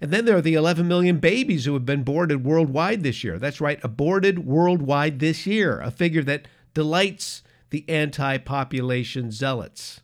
And 0.00 0.10
then 0.10 0.24
there 0.24 0.36
are 0.36 0.42
the 0.42 0.54
11 0.54 0.88
million 0.88 1.20
babies 1.20 1.64
who 1.64 1.74
have 1.74 1.86
been 1.86 2.00
aborted 2.00 2.44
worldwide 2.44 3.04
this 3.04 3.22
year. 3.22 3.38
That's 3.38 3.60
right, 3.60 3.78
aborted 3.84 4.44
worldwide 4.44 5.20
this 5.20 5.46
year, 5.46 5.80
a 5.80 5.92
figure 5.92 6.24
that 6.24 6.48
delights 6.74 7.44
the 7.70 7.88
anti 7.88 8.38
population 8.38 9.30
zealots. 9.30 10.00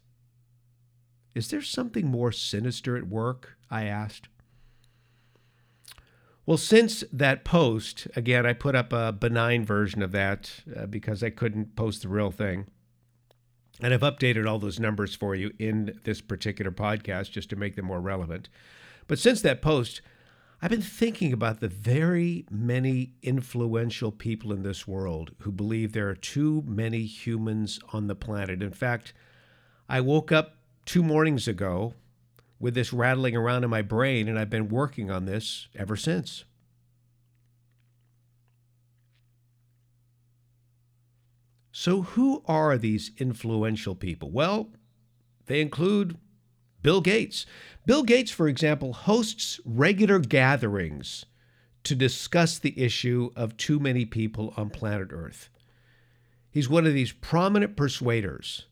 Is 1.35 1.49
there 1.49 1.63
something 1.63 2.07
more 2.07 2.31
sinister 2.31 2.97
at 2.97 3.09
work? 3.09 3.59
I 3.73 3.87
asked. 3.87 4.29
Well, 6.47 6.59
since 6.59 7.03
that 7.11 7.45
post, 7.45 8.07
again, 8.17 8.45
I 8.45 8.53
put 8.53 8.75
up 8.75 8.93
a 8.93 9.13
benign 9.13 9.65
version 9.65 10.03
of 10.03 10.13
that 10.13 10.51
uh, 10.77 10.87
because 10.87 11.23
I 11.23 11.31
couldn't 11.31 11.75
post 11.75 12.03
the 12.03 12.09
real 12.09 12.31
thing. 12.31 12.67
And 13.81 13.95
I've 13.95 14.03
updated 14.03 14.47
all 14.47 14.59
those 14.59 14.79
numbers 14.79 15.15
for 15.15 15.35
you 15.35 15.53
in 15.59 15.99
this 16.05 16.21
particular 16.21 16.71
podcast 16.71 17.31
just 17.31 17.49
to 17.51 17.57
make 17.57 17.77
them 17.77 17.87
more 17.87 18.01
relevant. 18.01 18.49
But 19.07 19.19
since 19.19 19.41
that 19.41 19.63
post, 19.63 20.03
I've 20.61 20.71
been 20.71 20.83
thinking 20.83 21.33
about 21.33 21.61
the 21.61 21.69
very 21.69 22.47
many 22.51 23.15
influential 23.23 24.13
people 24.13 24.53
in 24.53 24.63
this 24.63 24.87
world 24.87 25.33
who 25.41 25.51
believe 25.51 25.93
there 25.93 26.09
are 26.09 26.15
too 26.15 26.63
many 26.67 27.05
humans 27.05 27.81
on 27.93 28.07
the 28.07 28.15
planet. 28.15 28.63
In 28.63 28.71
fact, 28.71 29.15
I 29.89 30.01
woke 30.01 30.31
up 30.31 30.57
two 30.85 31.03
mornings 31.03 31.49
ago 31.49 31.95
with 32.65 32.75
this 32.75 32.95
rattling 32.95 33.37
around 33.37 33.63
in 33.63 33.69
my 33.69 33.83
brain, 33.83 34.27
and 34.27 34.39
I've 34.39 34.49
been 34.49 34.71
working 34.71 35.11
on 35.11 35.27
this 35.27 35.69
ever 35.77 35.97
since. 35.97 36.45
So, 41.73 42.01
who 42.01 42.43
are 42.47 42.79
these 42.79 43.11
influential 43.19 43.95
people? 43.95 44.31
Well, 44.31 44.71
they 45.45 45.61
include 45.61 46.17
Bill 46.83 47.03
Gates. 47.03 47.45
Bill 47.85 48.03
Gates, 48.03 48.31
for 48.31 48.49
example, 48.49 48.95
hosts 48.95 49.61
regular 49.67 50.19
gatherings 50.19 51.27
to 51.83 51.95
discuss 51.95 52.59
the 52.59 52.83
issue 52.83 53.29
of 53.37 53.59
too 53.59 53.79
many 53.79 54.07
people 54.07 54.55
on 54.57 54.71
planet 54.71 55.09
Earth. 55.11 55.51
He's 56.51 56.71
one 56.71 56.87
of 56.87 56.95
these 56.95 57.13
prominent 57.13 57.77
persuaders 57.77 58.65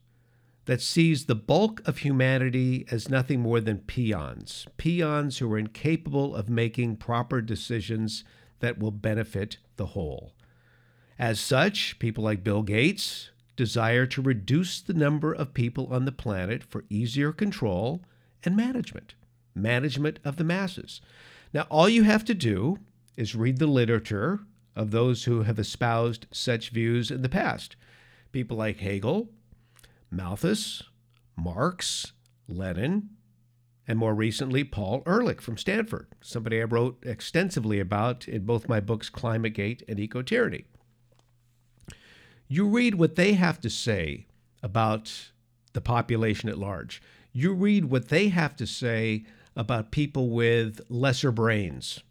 that 0.65 0.81
sees 0.81 1.25
the 1.25 1.35
bulk 1.35 1.81
of 1.85 1.99
humanity 1.99 2.85
as 2.89 3.09
nothing 3.09 3.41
more 3.41 3.59
than 3.59 3.79
peons, 3.79 4.65
peons 4.77 5.37
who 5.37 5.51
are 5.51 5.57
incapable 5.57 6.35
of 6.35 6.49
making 6.49 6.95
proper 6.95 7.41
decisions 7.41 8.23
that 8.59 8.79
will 8.79 8.91
benefit 8.91 9.57
the 9.75 9.87
whole. 9.87 10.33
As 11.19 11.39
such, 11.39 11.99
people 11.99 12.23
like 12.23 12.43
Bill 12.43 12.63
Gates, 12.63 13.29
desire 13.55 14.05
to 14.07 14.21
reduce 14.21 14.81
the 14.81 14.93
number 14.93 15.33
of 15.33 15.53
people 15.53 15.87
on 15.91 16.05
the 16.05 16.11
planet 16.11 16.63
for 16.63 16.85
easier 16.89 17.31
control 17.31 18.01
and 18.43 18.55
management, 18.55 19.15
management 19.53 20.19
of 20.23 20.37
the 20.37 20.43
masses. 20.43 21.01
Now, 21.53 21.67
all 21.69 21.87
you 21.87 22.03
have 22.03 22.25
to 22.25 22.33
do 22.33 22.79
is 23.15 23.35
read 23.35 23.59
the 23.59 23.67
literature 23.67 24.39
of 24.75 24.91
those 24.91 25.25
who 25.25 25.43
have 25.43 25.59
espoused 25.59 26.25
such 26.31 26.69
views 26.69 27.11
in 27.11 27.21
the 27.21 27.29
past. 27.29 27.75
People 28.31 28.57
like 28.57 28.77
Hegel, 28.77 29.29
Malthus, 30.15 30.83
Marx, 31.35 32.13
Lenin, 32.47 33.09
and 33.87 33.99
more 33.99 34.13
recently, 34.13 34.63
Paul 34.63 35.03
Ehrlich 35.05 35.41
from 35.41 35.57
Stanford, 35.57 36.07
somebody 36.21 36.61
I 36.61 36.65
wrote 36.65 37.03
extensively 37.05 37.79
about 37.79 38.27
in 38.27 38.45
both 38.45 38.69
my 38.69 38.79
books, 38.79 39.09
Climategate 39.09 39.81
and 39.89 39.99
Eco 39.99 40.21
Tyranny 40.21 40.65
you 42.53 42.67
read 42.67 42.93
what 42.95 43.15
they 43.15 43.33
have 43.33 43.59
to 43.61 43.69
say 43.69 44.27
about 44.61 45.31
the 45.73 45.81
population 45.81 46.49
at 46.49 46.57
large. 46.59 47.01
You 47.31 47.51
read 47.51 47.85
what 47.85 48.09
they 48.09 48.29
have 48.29 48.55
to 48.57 48.67
say 48.67 49.25
about 49.55 49.89
people 49.89 50.29
with 50.29 50.79
lesser 50.87 51.31
brains. 51.31 52.01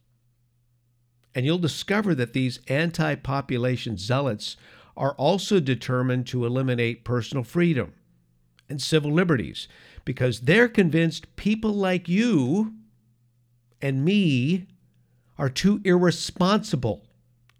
And 1.33 1.47
you'll 1.47 1.59
discover 1.59 2.13
that 2.17 2.33
these 2.33 2.59
anti 2.67 3.15
population 3.15 3.97
zealots 3.97 4.57
are 4.97 5.15
also 5.15 5.61
determined 5.61 6.27
to 6.27 6.45
eliminate 6.45 7.05
personal 7.05 7.45
freedom 7.45 7.93
and 8.69 8.81
civil 8.81 9.13
liberties 9.13 9.69
because 10.05 10.41
they're 10.41 10.69
convinced 10.69 11.37
people 11.37 11.73
like 11.73 12.09
you 12.09 12.73
and 13.81 14.05
me 14.05 14.67
are 15.39 15.49
too 15.49 15.81
irresponsible 15.85 17.05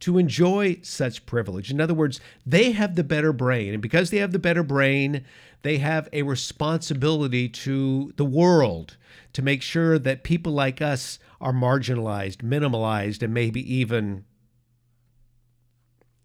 to 0.01 0.19
enjoy 0.19 0.77
such 0.83 1.27
privilege. 1.27 1.71
In 1.71 1.81
other 1.81 1.95
words, 1.95 2.21
they 2.45 2.73
have 2.73 2.97
the 2.97 3.05
better 3.05 3.33
brain. 3.33 3.73
And 3.73 3.81
because 3.81 4.11
they 4.11 4.17
have 4.17 4.33
the 4.33 4.39
better 4.39 4.65
brain, 4.65 5.25
they 5.63 5.79
have 5.79 6.09
a 6.13 6.23
responsibility 6.23 7.49
to 7.49 8.13
the 8.17 8.25
world 8.25 8.97
to 9.33 9.43
make 9.43 9.63
sure 9.63 10.01
that 10.01 10.25
people 10.25 10.53
like 10.53 10.83
us 10.83 11.21
are 11.41 11.53
marginalized, 11.53 12.39
minimalized, 12.39 13.23
and 13.23 13.33
maybe 13.33 13.61
even 13.73 14.25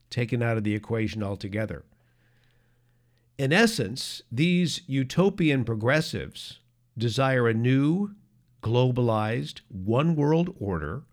taken 0.09 0.41
out 0.41 0.57
of 0.57 0.63
the 0.63 0.75
equation 0.75 1.23
altogether. 1.23 1.83
In 3.37 3.53
essence, 3.53 4.21
these 4.31 4.81
utopian 4.87 5.63
progressives 5.63 6.59
desire 6.97 7.47
a 7.47 7.53
new, 7.53 8.15
globalized, 8.63 9.61
one 9.69 10.15
world 10.15 10.55
order 10.59 11.03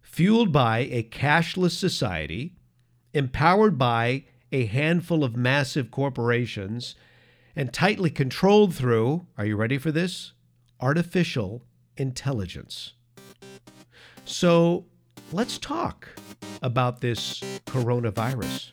fueled 0.00 0.52
by 0.52 0.78
a 0.78 1.02
cashless 1.02 1.76
society, 1.76 2.54
empowered 3.12 3.76
by 3.76 4.24
a 4.50 4.66
handful 4.66 5.22
of 5.22 5.36
massive 5.36 5.90
corporations, 5.90 6.94
and 7.54 7.72
tightly 7.72 8.08
controlled 8.08 8.74
through, 8.74 9.26
are 9.36 9.44
you 9.44 9.56
ready 9.56 9.76
for 9.76 9.92
this? 9.92 10.32
Artificial 10.80 11.64
intelligence. 11.96 12.94
So 14.24 14.86
let's 15.32 15.58
talk 15.58 16.08
about 16.62 17.00
this 17.00 17.40
coronavirus. 17.66 18.72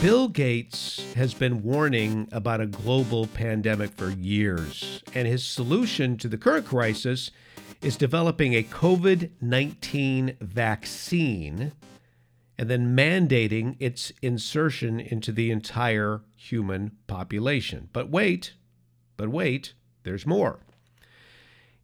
Bill 0.00 0.28
Gates 0.28 1.12
has 1.14 1.34
been 1.34 1.62
warning 1.62 2.26
about 2.32 2.62
a 2.62 2.66
global 2.66 3.26
pandemic 3.26 3.90
for 3.90 4.08
years, 4.08 5.02
and 5.14 5.28
his 5.28 5.44
solution 5.44 6.16
to 6.18 6.28
the 6.28 6.38
current 6.38 6.64
crisis 6.64 7.30
is 7.82 7.96
developing 7.96 8.54
a 8.54 8.62
COVID 8.62 9.30
19 9.42 10.36
vaccine 10.40 11.72
and 12.56 12.68
then 12.68 12.96
mandating 12.96 13.76
its 13.78 14.12
insertion 14.20 15.00
into 15.00 15.32
the 15.32 15.50
entire 15.50 16.22
human 16.36 16.92
population. 17.06 17.88
But 17.92 18.10
wait, 18.10 18.52
but 19.16 19.28
wait, 19.28 19.74
there's 20.02 20.26
more. 20.26 20.60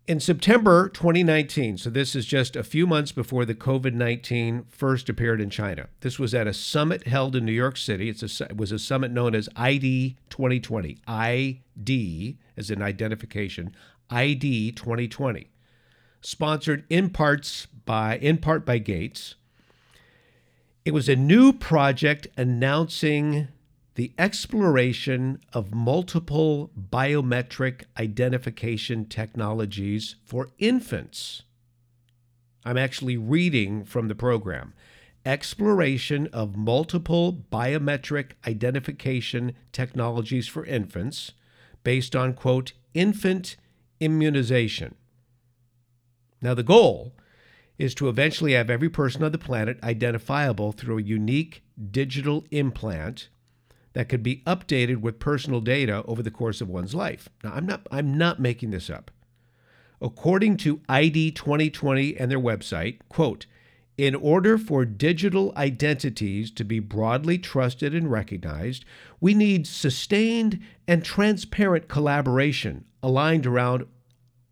In 0.08 0.20
September 0.20 0.88
2019, 0.88 1.78
so 1.78 1.90
this 1.90 2.14
is 2.14 2.26
just 2.26 2.54
a 2.54 2.62
few 2.62 2.86
months 2.86 3.10
before 3.10 3.44
the 3.44 3.56
COVID 3.56 3.92
19 3.92 4.66
first 4.68 5.08
appeared 5.08 5.40
in 5.40 5.50
China, 5.50 5.88
this 5.98 6.16
was 6.16 6.32
at 6.32 6.46
a 6.46 6.54
summit 6.54 7.08
held 7.08 7.34
in 7.34 7.44
New 7.44 7.50
York 7.50 7.76
City. 7.76 8.10
A, 8.10 8.44
it 8.44 8.56
was 8.56 8.70
a 8.70 8.78
summit 8.78 9.10
known 9.10 9.34
as 9.34 9.48
ID 9.56 10.16
2020. 10.30 10.98
ID 11.08 12.38
as 12.56 12.70
an 12.70 12.82
identification, 12.82 13.74
ID 14.08 14.70
2020, 14.70 15.50
sponsored 16.20 16.84
in 16.88 17.10
parts 17.10 17.66
by 17.84 18.16
in 18.18 18.38
part 18.38 18.64
by 18.64 18.78
Gates. 18.78 19.34
It 20.84 20.94
was 20.94 21.08
a 21.08 21.16
new 21.16 21.52
project 21.52 22.28
announcing 22.36 23.48
the 23.96 24.12
exploration 24.18 25.40
of 25.54 25.74
multiple 25.74 26.70
biometric 26.78 27.84
identification 27.98 29.06
technologies 29.06 30.16
for 30.22 30.50
infants. 30.58 31.42
I'm 32.64 32.76
actually 32.76 33.16
reading 33.16 33.84
from 33.84 34.08
the 34.08 34.14
program. 34.14 34.74
Exploration 35.24 36.28
of 36.30 36.56
multiple 36.56 37.44
biometric 37.50 38.32
identification 38.46 39.54
technologies 39.72 40.46
for 40.46 40.66
infants 40.66 41.32
based 41.82 42.14
on, 42.14 42.34
quote, 42.34 42.72
infant 42.92 43.56
immunization. 43.98 44.94
Now, 46.42 46.52
the 46.52 46.62
goal 46.62 47.14
is 47.78 47.94
to 47.94 48.10
eventually 48.10 48.52
have 48.52 48.68
every 48.68 48.90
person 48.90 49.24
on 49.24 49.32
the 49.32 49.38
planet 49.38 49.82
identifiable 49.82 50.72
through 50.72 50.98
a 50.98 51.02
unique 51.02 51.64
digital 51.90 52.44
implant 52.50 53.28
that 53.96 54.10
could 54.10 54.22
be 54.22 54.42
updated 54.46 54.98
with 54.98 55.18
personal 55.18 55.62
data 55.62 56.04
over 56.06 56.22
the 56.22 56.30
course 56.30 56.60
of 56.60 56.68
one's 56.68 56.94
life. 56.94 57.30
Now, 57.42 57.52
I'm 57.54 57.64
not, 57.64 57.86
I'm 57.90 58.18
not 58.18 58.38
making 58.38 58.70
this 58.70 58.90
up. 58.90 59.10
According 60.02 60.58
to 60.58 60.82
ID 60.86 61.30
2020 61.30 62.14
and 62.18 62.30
their 62.30 62.38
website, 62.38 62.98
quote, 63.08 63.46
in 63.96 64.14
order 64.14 64.58
for 64.58 64.84
digital 64.84 65.50
identities 65.56 66.50
to 66.50 66.62
be 66.62 66.78
broadly 66.78 67.38
trusted 67.38 67.94
and 67.94 68.10
recognized, 68.10 68.84
we 69.18 69.32
need 69.32 69.66
sustained 69.66 70.60
and 70.86 71.02
transparent 71.02 71.88
collaboration 71.88 72.84
aligned 73.02 73.46
around 73.46 73.86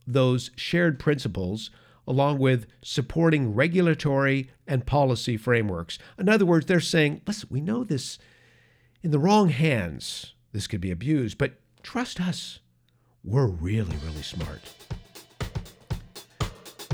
those 0.07 0.53
shared 0.57 0.99
principles, 0.99 1.69
along 2.07 2.39
with 2.39 2.67
supporting 2.81 3.55
regulatory 3.55 4.51
and 4.67 4.87
policy 4.87 5.37
frameworks. 5.37 5.99
In 6.19 6.31
other 6.31 6.47
words, 6.47 6.65
they're 6.65 6.81
saying, 6.81 7.21
listen, 7.27 7.51
we 7.53 7.61
know 7.61 7.85
this 7.85 8.19
in 9.05 9.11
the 9.11 9.19
wrong 9.19 9.51
hands, 9.51 10.33
this 10.53 10.67
could 10.67 10.81
be 10.81 10.91
abused, 10.91 11.37
but 11.37 11.53
trust 11.83 12.23
us, 12.23 12.61
we're 13.23 13.47
really, 13.47 13.97
really 14.03 14.23
smart. 14.23 14.63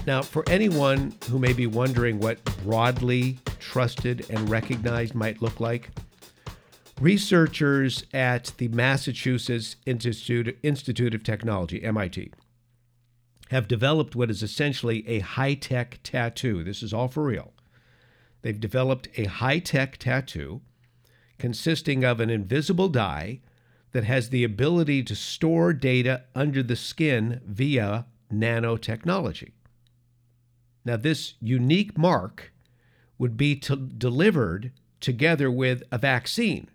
Now, 0.09 0.23
for 0.23 0.43
anyone 0.50 1.14
who 1.31 1.38
may 1.38 1.52
be 1.52 1.69
wondering 1.69 2.19
what 2.19 2.45
broadly 2.64 3.38
trusted 3.61 4.26
and 4.29 4.50
recognized 4.50 5.14
might 5.14 5.40
look 5.40 5.61
like, 5.61 5.90
researchers 7.00 8.05
at 8.12 8.52
the 8.59 8.67
Massachusetts 8.69 9.76
Institute, 9.87 11.14
of 11.14 11.23
Technology, 11.23 11.85
MIT, 11.85 12.33
have 13.50 13.69
developed 13.69 14.17
what 14.17 14.31
is 14.31 14.43
essentially 14.43 15.07
a 15.07 15.21
high 15.21 15.55
tech 15.55 16.00
tattoo. 16.02 16.64
This 16.64 16.83
is 16.83 16.93
all 16.93 17.07
for 17.07 17.23
real. 17.23 17.52
They've 18.43 18.59
developed 18.59 19.09
a 19.17 19.26
high 19.26 19.61
tech 19.61 19.97
tattoo 19.99 20.62
consisting 21.41 22.05
of 22.05 22.21
an 22.21 22.31
invisible 22.31 22.89
dye 22.89 23.41
that 23.91 24.05
has 24.05 24.29
the 24.29 24.45
ability 24.45 25.03
to 25.03 25.17
store 25.17 25.73
data 25.73 26.23
under 26.35 26.63
the 26.63 26.77
skin 26.77 27.41
via 27.45 28.07
nanotechnology. 28.33 29.51
Now, 30.85 30.97
this 30.97 31.35
unique 31.41 31.99
mark 31.99 32.53
would 33.19 33.37
be 33.37 33.55
delivered 33.57 34.71
together 35.01 35.51
with 35.51 35.83
a 35.91 35.99
vaccine, 35.99 36.69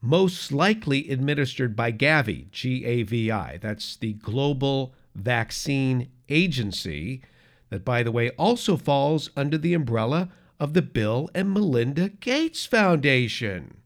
most 0.00 0.52
likely 0.52 1.10
administered 1.10 1.74
by 1.74 1.90
Gavi, 1.90 2.50
G 2.50 2.84
A 2.84 3.02
V 3.02 3.30
I. 3.30 3.56
That's 3.56 3.96
the 3.96 4.12
Global 4.12 4.94
Vaccine 5.14 6.08
Agency, 6.28 7.22
that, 7.70 7.84
by 7.84 8.02
the 8.02 8.12
way, 8.12 8.30
also 8.30 8.76
falls 8.76 9.30
under 9.36 9.58
the 9.58 9.74
umbrella 9.74 10.28
of 10.64 10.72
the 10.72 10.80
Bill 10.80 11.28
and 11.34 11.52
Melinda 11.52 12.08
Gates 12.08 12.64
Foundation. 12.64 13.82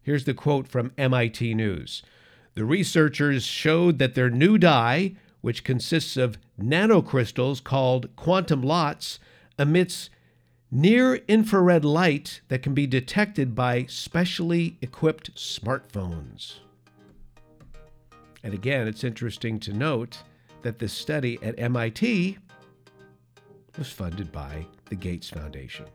Here's 0.00 0.24
the 0.24 0.32
quote 0.32 0.68
from 0.68 0.92
MIT 0.96 1.54
News 1.54 2.04
The 2.54 2.64
researchers 2.64 3.42
showed 3.42 3.98
that 3.98 4.14
their 4.14 4.30
new 4.30 4.58
dye, 4.58 5.16
which 5.40 5.64
consists 5.64 6.16
of 6.16 6.38
nanocrystals 6.56 7.64
called 7.64 8.14
quantum 8.14 8.60
dots, 8.60 9.18
emits 9.58 10.08
near 10.70 11.16
infrared 11.26 11.84
light 11.84 12.42
that 12.46 12.62
can 12.62 12.72
be 12.72 12.86
detected 12.86 13.56
by 13.56 13.86
specially 13.86 14.78
equipped 14.80 15.34
smartphones. 15.34 16.60
And 18.44 18.54
again, 18.54 18.86
it's 18.86 19.02
interesting 19.02 19.58
to 19.60 19.72
note 19.72 20.22
that 20.62 20.78
this 20.78 20.92
study 20.92 21.40
at 21.42 21.58
MIT 21.58 22.38
was 23.76 23.90
funded 23.90 24.30
by 24.30 24.68
the 24.90 24.96
Gates 24.96 25.30
Foundation. 25.30 25.86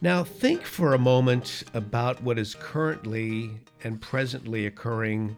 Now, 0.00 0.24
think 0.24 0.64
for 0.64 0.94
a 0.94 0.98
moment 0.98 1.64
about 1.74 2.22
what 2.22 2.38
is 2.38 2.54
currently 2.54 3.60
and 3.84 4.00
presently 4.00 4.66
occurring 4.66 5.36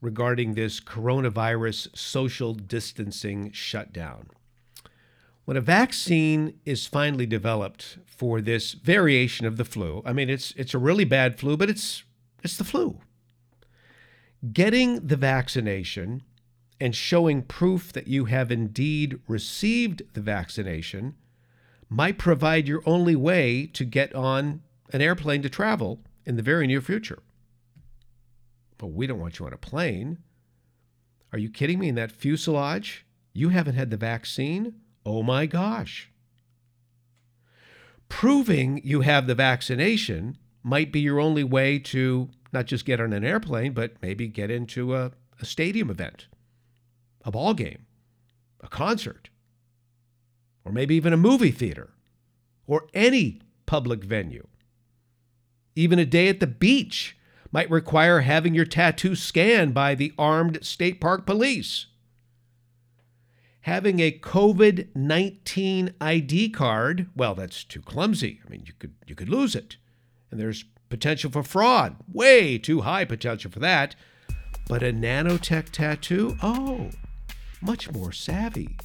regarding 0.00 0.54
this 0.54 0.80
coronavirus 0.80 1.96
social 1.96 2.54
distancing 2.54 3.50
shutdown. 3.52 4.28
When 5.46 5.56
a 5.56 5.62
vaccine 5.62 6.60
is 6.64 6.86
finally 6.86 7.26
developed 7.26 7.98
for 8.06 8.40
this 8.40 8.72
variation 8.72 9.46
of 9.46 9.56
the 9.56 9.64
flu, 9.64 10.02
I 10.04 10.12
mean 10.12 10.30
it's 10.30 10.52
it's 10.56 10.74
a 10.74 10.78
really 10.78 11.04
bad 11.04 11.38
flu, 11.40 11.56
but 11.56 11.70
it's 11.70 12.04
it's 12.44 12.56
the 12.56 12.64
flu. 12.64 13.00
Getting 14.52 15.06
the 15.06 15.16
vaccination 15.16 16.22
and 16.80 16.94
showing 16.94 17.42
proof 17.42 17.92
that 17.92 18.08
you 18.08 18.24
have 18.24 18.50
indeed 18.50 19.20
received 19.28 20.02
the 20.14 20.20
vaccination 20.20 21.14
might 21.88 22.18
provide 22.18 22.68
your 22.68 22.82
only 22.86 23.16
way 23.16 23.66
to 23.66 23.84
get 23.84 24.14
on 24.14 24.62
an 24.92 25.02
airplane 25.02 25.42
to 25.42 25.50
travel 25.50 26.00
in 26.24 26.36
the 26.36 26.42
very 26.42 26.66
near 26.66 26.80
future. 26.80 27.22
But 28.78 28.88
we 28.88 29.06
don't 29.06 29.18
want 29.18 29.38
you 29.38 29.46
on 29.46 29.52
a 29.52 29.58
plane. 29.58 30.18
Are 31.32 31.38
you 31.38 31.50
kidding 31.50 31.78
me? 31.78 31.88
In 31.88 31.96
that 31.96 32.12
fuselage, 32.12 33.04
you 33.32 33.50
haven't 33.50 33.74
had 33.74 33.90
the 33.90 33.96
vaccine? 33.96 34.74
Oh 35.04 35.22
my 35.22 35.46
gosh. 35.46 36.10
Proving 38.08 38.80
you 38.82 39.02
have 39.02 39.26
the 39.26 39.34
vaccination 39.34 40.38
might 40.62 40.92
be 40.92 41.00
your 41.00 41.20
only 41.20 41.44
way 41.44 41.78
to 41.78 42.30
not 42.52 42.66
just 42.66 42.84
get 42.84 43.00
on 43.00 43.12
an 43.12 43.24
airplane, 43.24 43.72
but 43.72 43.94
maybe 44.02 44.28
get 44.28 44.50
into 44.50 44.94
a, 44.94 45.12
a 45.40 45.44
stadium 45.44 45.90
event, 45.90 46.26
a 47.24 47.30
ball 47.30 47.54
game, 47.54 47.86
a 48.60 48.68
concert, 48.68 49.30
or 50.64 50.72
maybe 50.72 50.94
even 50.94 51.12
a 51.12 51.18
movie 51.18 51.50
theater, 51.50 51.90
or 52.66 52.86
any 52.94 53.40
public 53.66 54.04
venue. 54.04 54.46
Even 55.74 55.98
a 55.98 56.06
day 56.06 56.28
at 56.28 56.40
the 56.40 56.46
beach 56.46 57.16
might 57.52 57.70
require 57.70 58.20
having 58.20 58.54
your 58.54 58.64
tattoo 58.64 59.14
scanned 59.14 59.74
by 59.74 59.94
the 59.94 60.12
armed 60.18 60.64
state 60.64 61.00
park 61.00 61.26
police. 61.26 61.86
Having 63.62 64.00
a 64.00 64.12
COVID 64.12 64.88
19 64.94 65.94
ID 66.00 66.50
card, 66.50 67.08
well, 67.14 67.34
that's 67.34 67.64
too 67.64 67.82
clumsy. 67.82 68.40
I 68.46 68.50
mean, 68.50 68.62
you 68.66 68.72
could, 68.78 68.94
you 69.06 69.14
could 69.14 69.28
lose 69.28 69.54
it. 69.54 69.76
And 70.30 70.40
there's 70.40 70.64
potential 70.88 71.30
for 71.30 71.42
fraud. 71.42 71.96
Way 72.12 72.58
too 72.58 72.82
high 72.82 73.04
potential 73.04 73.50
for 73.50 73.58
that. 73.60 73.94
But 74.68 74.82
a 74.82 74.92
nanotech 74.92 75.70
tattoo? 75.70 76.36
Oh, 76.42 76.90
much 77.60 77.90
more 77.92 78.12
savvy, 78.12 78.76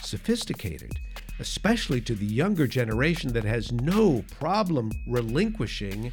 sophisticated, 0.00 0.98
especially 1.38 2.00
to 2.02 2.14
the 2.14 2.26
younger 2.26 2.66
generation 2.66 3.32
that 3.32 3.44
has 3.44 3.72
no 3.72 4.24
problem 4.38 4.92
relinquishing 5.08 6.12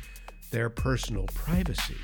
their 0.51 0.69
personal 0.69 1.25
privacy. 1.33 1.95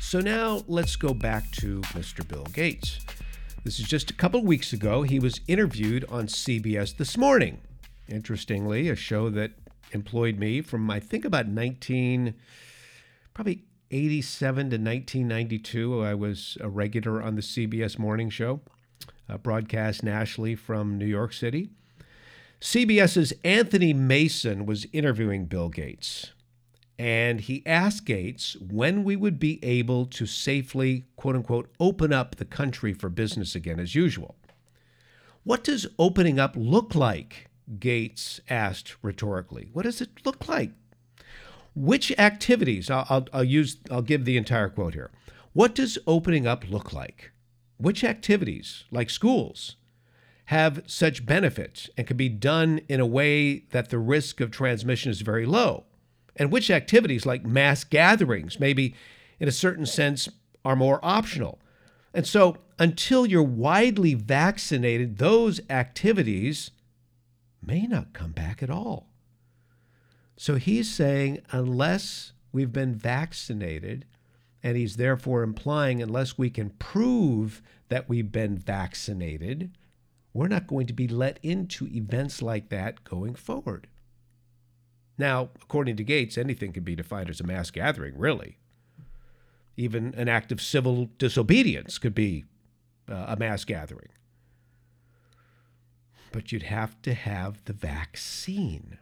So 0.00 0.20
now 0.20 0.62
let's 0.68 0.94
go 0.94 1.12
back 1.12 1.50
to 1.52 1.80
Mr. 1.80 2.26
Bill 2.26 2.44
Gates. 2.52 3.00
This 3.64 3.80
is 3.80 3.88
just 3.88 4.10
a 4.10 4.14
couple 4.14 4.44
weeks 4.44 4.72
ago. 4.72 5.02
He 5.02 5.18
was 5.18 5.40
interviewed 5.48 6.04
on 6.08 6.26
CBS 6.26 6.96
This 6.96 7.16
Morning. 7.16 7.60
Interestingly, 8.08 8.88
a 8.88 8.94
show 8.94 9.28
that 9.30 9.52
employed 9.90 10.38
me 10.38 10.60
from 10.60 10.88
I 10.90 11.00
think 11.00 11.24
about 11.24 11.48
19 11.48 12.34
probably 13.32 13.64
87 13.90 14.56
to 14.70 14.76
1992. 14.76 16.02
I 16.02 16.14
was 16.14 16.58
a 16.60 16.68
regular 16.68 17.22
on 17.22 17.34
the 17.34 17.42
CBS 17.42 17.98
Morning 17.98 18.30
Show, 18.30 18.60
uh, 19.28 19.38
broadcast 19.38 20.02
nationally 20.02 20.54
from 20.54 20.98
New 20.98 21.06
York 21.06 21.32
City. 21.32 21.70
CBS's 22.60 23.32
Anthony 23.44 23.92
Mason 23.92 24.64
was 24.64 24.86
interviewing 24.92 25.44
Bill 25.46 25.68
Gates, 25.68 26.32
and 26.98 27.40
he 27.40 27.62
asked 27.66 28.06
Gates 28.06 28.56
when 28.58 29.04
we 29.04 29.16
would 29.16 29.38
be 29.38 29.62
able 29.62 30.06
to 30.06 30.24
safely, 30.24 31.04
quote 31.16 31.36
unquote, 31.36 31.70
open 31.78 32.12
up 32.12 32.36
the 32.36 32.44
country 32.44 32.92
for 32.94 33.08
business 33.08 33.54
again 33.54 33.78
as 33.78 33.94
usual. 33.94 34.36
What 35.42 35.62
does 35.62 35.86
opening 35.98 36.38
up 36.38 36.54
look 36.56 36.94
like? 36.94 37.50
Gates 37.78 38.40
asked 38.48 38.96
rhetorically. 39.02 39.68
What 39.72 39.82
does 39.82 40.00
it 40.00 40.24
look 40.24 40.48
like? 40.48 40.70
Which 41.74 42.12
activities? 42.18 42.90
I'll, 42.90 43.06
I'll, 43.08 43.26
I'll, 43.32 43.44
use. 43.44 43.78
I'll 43.90 44.02
give 44.02 44.24
the 44.24 44.36
entire 44.36 44.68
quote 44.68 44.94
here. 44.94 45.10
What 45.52 45.74
does 45.74 45.98
opening 46.06 46.46
up 46.46 46.68
look 46.68 46.92
like? 46.92 47.32
Which 47.76 48.04
activities, 48.04 48.84
like 48.90 49.10
schools, 49.10 49.76
have 50.46 50.82
such 50.86 51.26
benefits 51.26 51.88
and 51.96 52.06
can 52.06 52.16
be 52.16 52.28
done 52.28 52.80
in 52.88 53.00
a 53.00 53.06
way 53.06 53.60
that 53.70 53.90
the 53.90 53.98
risk 53.98 54.40
of 54.40 54.50
transmission 54.50 55.10
is 55.10 55.22
very 55.22 55.46
low? 55.46 55.84
And 56.36 56.52
which 56.52 56.70
activities, 56.70 57.26
like 57.26 57.44
mass 57.44 57.84
gatherings, 57.84 58.58
maybe 58.58 58.94
in 59.38 59.48
a 59.48 59.52
certain 59.52 59.86
sense, 59.86 60.28
are 60.64 60.76
more 60.76 61.00
optional? 61.02 61.60
And 62.12 62.26
so, 62.26 62.58
until 62.78 63.26
you're 63.26 63.42
widely 63.42 64.14
vaccinated, 64.14 65.18
those 65.18 65.60
activities 65.68 66.70
may 67.60 67.86
not 67.86 68.12
come 68.12 68.32
back 68.32 68.62
at 68.62 68.70
all. 68.70 69.08
So 70.36 70.56
he's 70.56 70.90
saying, 70.90 71.40
unless 71.50 72.32
we've 72.52 72.72
been 72.72 72.94
vaccinated, 72.94 74.04
and 74.62 74.76
he's 74.76 74.96
therefore 74.96 75.42
implying, 75.42 76.02
unless 76.02 76.38
we 76.38 76.50
can 76.50 76.70
prove 76.70 77.62
that 77.88 78.08
we've 78.08 78.32
been 78.32 78.56
vaccinated, 78.56 79.76
we're 80.32 80.48
not 80.48 80.66
going 80.66 80.86
to 80.86 80.92
be 80.92 81.06
let 81.06 81.38
into 81.42 81.86
events 81.86 82.42
like 82.42 82.68
that 82.70 83.04
going 83.04 83.34
forward. 83.34 83.86
Now, 85.16 85.50
according 85.62 85.96
to 85.96 86.04
Gates, 86.04 86.36
anything 86.36 86.72
can 86.72 86.82
be 86.82 86.96
defined 86.96 87.30
as 87.30 87.40
a 87.40 87.44
mass 87.44 87.70
gathering, 87.70 88.18
really. 88.18 88.58
Even 89.76 90.14
an 90.16 90.28
act 90.28 90.50
of 90.50 90.60
civil 90.60 91.10
disobedience 91.18 91.98
could 91.98 92.14
be 92.14 92.44
uh, 93.08 93.26
a 93.28 93.36
mass 93.36 93.64
gathering. 93.64 94.08
But 96.32 96.50
you'd 96.50 96.64
have 96.64 97.00
to 97.02 97.14
have 97.14 97.64
the 97.66 97.72
vaccine. 97.72 98.98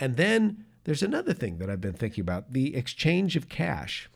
And 0.00 0.16
then 0.16 0.64
there's 0.84 1.02
another 1.02 1.34
thing 1.34 1.58
that 1.58 1.68
I've 1.68 1.82
been 1.82 1.92
thinking 1.92 2.22
about 2.22 2.52
the 2.52 2.74
exchange 2.74 3.36
of 3.36 3.50
cash. 3.50 4.08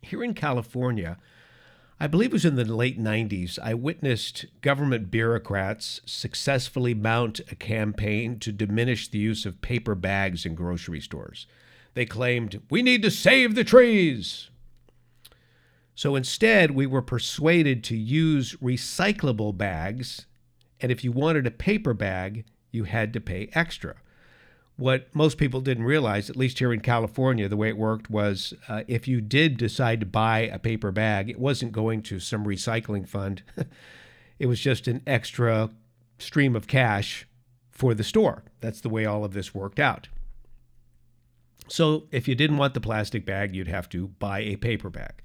Here 0.00 0.22
in 0.22 0.34
California, 0.34 1.18
I 1.98 2.06
believe 2.06 2.30
it 2.30 2.34
was 2.34 2.44
in 2.44 2.54
the 2.54 2.64
late 2.64 3.00
90s, 3.00 3.58
I 3.60 3.74
witnessed 3.74 4.46
government 4.60 5.10
bureaucrats 5.10 6.00
successfully 6.06 6.94
mount 6.94 7.40
a 7.50 7.56
campaign 7.56 8.38
to 8.38 8.52
diminish 8.52 9.08
the 9.08 9.18
use 9.18 9.44
of 9.44 9.60
paper 9.62 9.96
bags 9.96 10.46
in 10.46 10.54
grocery 10.54 11.00
stores. 11.00 11.46
They 11.94 12.06
claimed, 12.06 12.62
we 12.70 12.82
need 12.82 13.02
to 13.02 13.10
save 13.10 13.54
the 13.54 13.64
trees. 13.64 14.50
So 15.96 16.14
instead, 16.14 16.72
we 16.72 16.86
were 16.86 17.02
persuaded 17.02 17.82
to 17.84 17.96
use 17.96 18.54
recyclable 18.62 19.56
bags, 19.56 20.26
and 20.80 20.92
if 20.92 21.02
you 21.02 21.10
wanted 21.10 21.46
a 21.46 21.50
paper 21.50 21.94
bag, 21.94 22.44
you 22.70 22.84
had 22.84 23.12
to 23.14 23.20
pay 23.20 23.48
extra 23.54 23.96
what 24.76 25.14
most 25.14 25.38
people 25.38 25.60
didn't 25.60 25.84
realize, 25.84 26.28
at 26.28 26.36
least 26.36 26.58
here 26.58 26.72
in 26.72 26.80
California, 26.80 27.48
the 27.48 27.56
way 27.56 27.68
it 27.68 27.78
worked 27.78 28.10
was 28.10 28.52
uh, 28.68 28.82
if 28.86 29.08
you 29.08 29.20
did 29.20 29.56
decide 29.56 30.00
to 30.00 30.06
buy 30.06 30.40
a 30.40 30.58
paper 30.58 30.92
bag, 30.92 31.30
it 31.30 31.38
wasn't 31.38 31.72
going 31.72 32.02
to 32.02 32.20
some 32.20 32.44
recycling 32.44 33.08
fund. 33.08 33.42
it 34.38 34.46
was 34.46 34.60
just 34.60 34.86
an 34.86 35.02
extra 35.06 35.70
stream 36.18 36.54
of 36.54 36.66
cash 36.66 37.26
for 37.70 37.94
the 37.94 38.04
store. 38.04 38.44
That's 38.60 38.80
the 38.80 38.90
way 38.90 39.06
all 39.06 39.24
of 39.24 39.32
this 39.32 39.54
worked 39.54 39.80
out. 39.80 40.08
So 41.68 42.06
if 42.10 42.28
you 42.28 42.34
didn't 42.34 42.58
want 42.58 42.74
the 42.74 42.80
plastic 42.80 43.24
bag, 43.24 43.54
you'd 43.54 43.68
have 43.68 43.88
to 43.90 44.08
buy 44.08 44.40
a 44.40 44.56
paper 44.56 44.90
bag. 44.90 45.22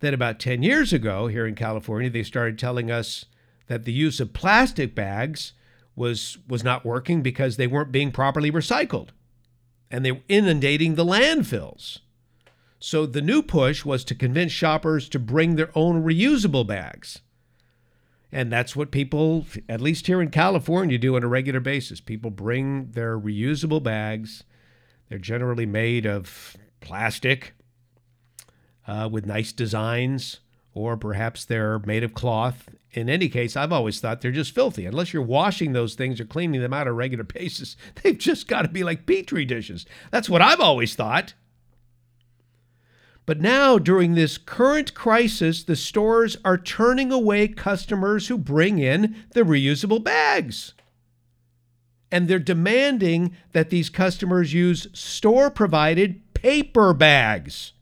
Then, 0.00 0.12
about 0.12 0.38
10 0.38 0.62
years 0.62 0.92
ago, 0.92 1.26
here 1.26 1.46
in 1.46 1.54
California, 1.54 2.10
they 2.10 2.22
started 2.22 2.58
telling 2.58 2.90
us 2.90 3.24
that 3.66 3.84
the 3.84 3.92
use 3.92 4.20
of 4.20 4.34
plastic 4.34 4.94
bags 4.94 5.52
was 5.96 6.38
was 6.46 6.62
not 6.62 6.84
working 6.84 7.22
because 7.22 7.56
they 7.56 7.66
weren't 7.66 7.90
being 7.90 8.12
properly 8.12 8.52
recycled 8.52 9.08
and 9.90 10.04
they 10.04 10.12
were 10.12 10.20
inundating 10.28 10.94
the 10.94 11.04
landfills. 11.04 11.98
So 12.78 13.06
the 13.06 13.22
new 13.22 13.42
push 13.42 13.84
was 13.84 14.04
to 14.04 14.14
convince 14.14 14.52
shoppers 14.52 15.08
to 15.08 15.18
bring 15.18 15.56
their 15.56 15.70
own 15.74 16.04
reusable 16.04 16.66
bags. 16.66 17.20
And 18.30 18.52
that's 18.52 18.76
what 18.76 18.90
people, 18.90 19.46
at 19.68 19.80
least 19.80 20.08
here 20.08 20.20
in 20.20 20.30
California, 20.30 20.98
do 20.98 21.16
on 21.16 21.22
a 21.22 21.28
regular 21.28 21.60
basis. 21.60 22.00
People 22.00 22.30
bring 22.30 22.90
their 22.90 23.18
reusable 23.18 23.82
bags. 23.82 24.44
They're 25.08 25.18
generally 25.18 25.64
made 25.64 26.04
of 26.04 26.56
plastic 26.80 27.54
uh, 28.86 29.08
with 29.10 29.24
nice 29.24 29.52
designs 29.52 30.40
or 30.74 30.96
perhaps 30.96 31.44
they're 31.44 31.78
made 31.80 32.04
of 32.04 32.12
cloth. 32.12 32.68
In 32.96 33.10
any 33.10 33.28
case, 33.28 33.56
I've 33.56 33.72
always 33.72 34.00
thought 34.00 34.22
they're 34.22 34.32
just 34.32 34.54
filthy. 34.54 34.86
Unless 34.86 35.12
you're 35.12 35.22
washing 35.22 35.74
those 35.74 35.94
things 35.94 36.18
or 36.18 36.24
cleaning 36.24 36.62
them 36.62 36.72
out 36.72 36.86
on 36.86 36.88
a 36.88 36.92
regular 36.94 37.24
basis, 37.34 37.76
they've 38.02 38.16
just 38.16 38.48
got 38.48 38.62
to 38.62 38.68
be 38.68 38.82
like 38.82 39.06
petri 39.06 39.44
dishes. 39.44 39.84
That's 40.10 40.30
what 40.30 40.40
I've 40.40 40.60
always 40.60 40.94
thought. 40.94 41.34
But 43.26 43.40
now, 43.40 43.76
during 43.76 44.14
this 44.14 44.38
current 44.38 44.94
crisis, 44.94 45.62
the 45.62 45.76
stores 45.76 46.38
are 46.44 46.56
turning 46.56 47.12
away 47.12 47.48
customers 47.48 48.28
who 48.28 48.38
bring 48.38 48.78
in 48.78 49.16
the 49.32 49.42
reusable 49.42 50.02
bags. 50.02 50.72
And 52.10 52.28
they're 52.28 52.38
demanding 52.38 53.36
that 53.52 53.68
these 53.68 53.90
customers 53.90 54.54
use 54.54 54.86
store 54.94 55.50
provided 55.50 56.32
paper 56.34 56.94
bags 56.94 57.72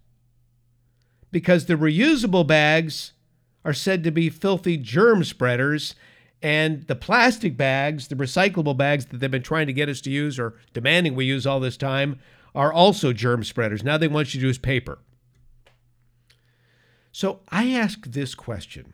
because 1.30 1.66
the 1.66 1.74
reusable 1.74 2.46
bags 2.46 3.12
are 3.64 3.72
said 3.72 4.04
to 4.04 4.10
be 4.10 4.30
filthy 4.30 4.76
germ 4.76 5.24
spreaders. 5.24 5.94
And 6.42 6.86
the 6.86 6.94
plastic 6.94 7.56
bags, 7.56 8.08
the 8.08 8.16
recyclable 8.16 8.76
bags 8.76 9.06
that 9.06 9.18
they've 9.18 9.30
been 9.30 9.42
trying 9.42 9.66
to 9.66 9.72
get 9.72 9.88
us 9.88 10.00
to 10.02 10.10
use 10.10 10.38
or 10.38 10.54
demanding 10.74 11.14
we 11.14 11.24
use 11.24 11.46
all 11.46 11.60
this 11.60 11.76
time, 11.76 12.18
are 12.54 12.72
also 12.72 13.12
germ 13.12 13.42
spreaders. 13.44 13.82
Now 13.82 13.96
they 13.96 14.08
want 14.08 14.34
you 14.34 14.40
to 14.40 14.46
use 14.46 14.58
paper. 14.58 14.98
So 17.12 17.40
I 17.48 17.70
ask 17.70 18.06
this 18.06 18.34
question 18.34 18.92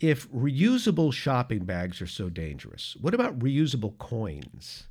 If 0.00 0.30
reusable 0.32 1.12
shopping 1.12 1.64
bags 1.64 2.00
are 2.00 2.06
so 2.06 2.30
dangerous, 2.30 2.96
what 3.00 3.14
about 3.14 3.38
reusable 3.38 3.96
coins 3.98 4.88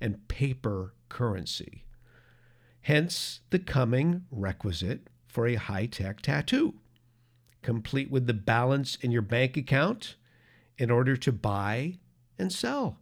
and 0.00 0.26
paper 0.28 0.94
currency? 1.08 1.84
Hence 2.82 3.40
the 3.50 3.58
coming 3.58 4.24
requisite 4.30 5.08
for 5.26 5.46
a 5.46 5.56
high 5.56 5.86
tech 5.86 6.22
tattoo, 6.22 6.74
complete 7.62 8.10
with 8.10 8.26
the 8.26 8.34
balance 8.34 8.96
in 8.96 9.10
your 9.10 9.22
bank 9.22 9.56
account 9.56 10.16
in 10.78 10.90
order 10.90 11.16
to 11.16 11.32
buy 11.32 11.98
and 12.38 12.52
sell. 12.52 12.98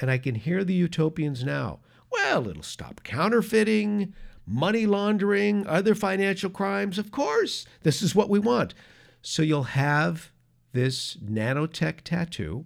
And 0.00 0.10
I 0.10 0.18
can 0.18 0.34
hear 0.34 0.64
the 0.64 0.74
utopians 0.74 1.44
now. 1.44 1.80
Well, 2.10 2.48
it'll 2.48 2.62
stop 2.62 3.02
counterfeiting, 3.04 4.14
money 4.46 4.86
laundering, 4.86 5.66
other 5.66 5.94
financial 5.94 6.50
crimes. 6.50 6.98
Of 6.98 7.10
course, 7.10 7.66
this 7.82 8.00
is 8.00 8.14
what 8.14 8.30
we 8.30 8.38
want. 8.38 8.74
So 9.20 9.42
you'll 9.42 9.64
have 9.64 10.30
this 10.72 11.16
nanotech 11.16 12.02
tattoo, 12.02 12.64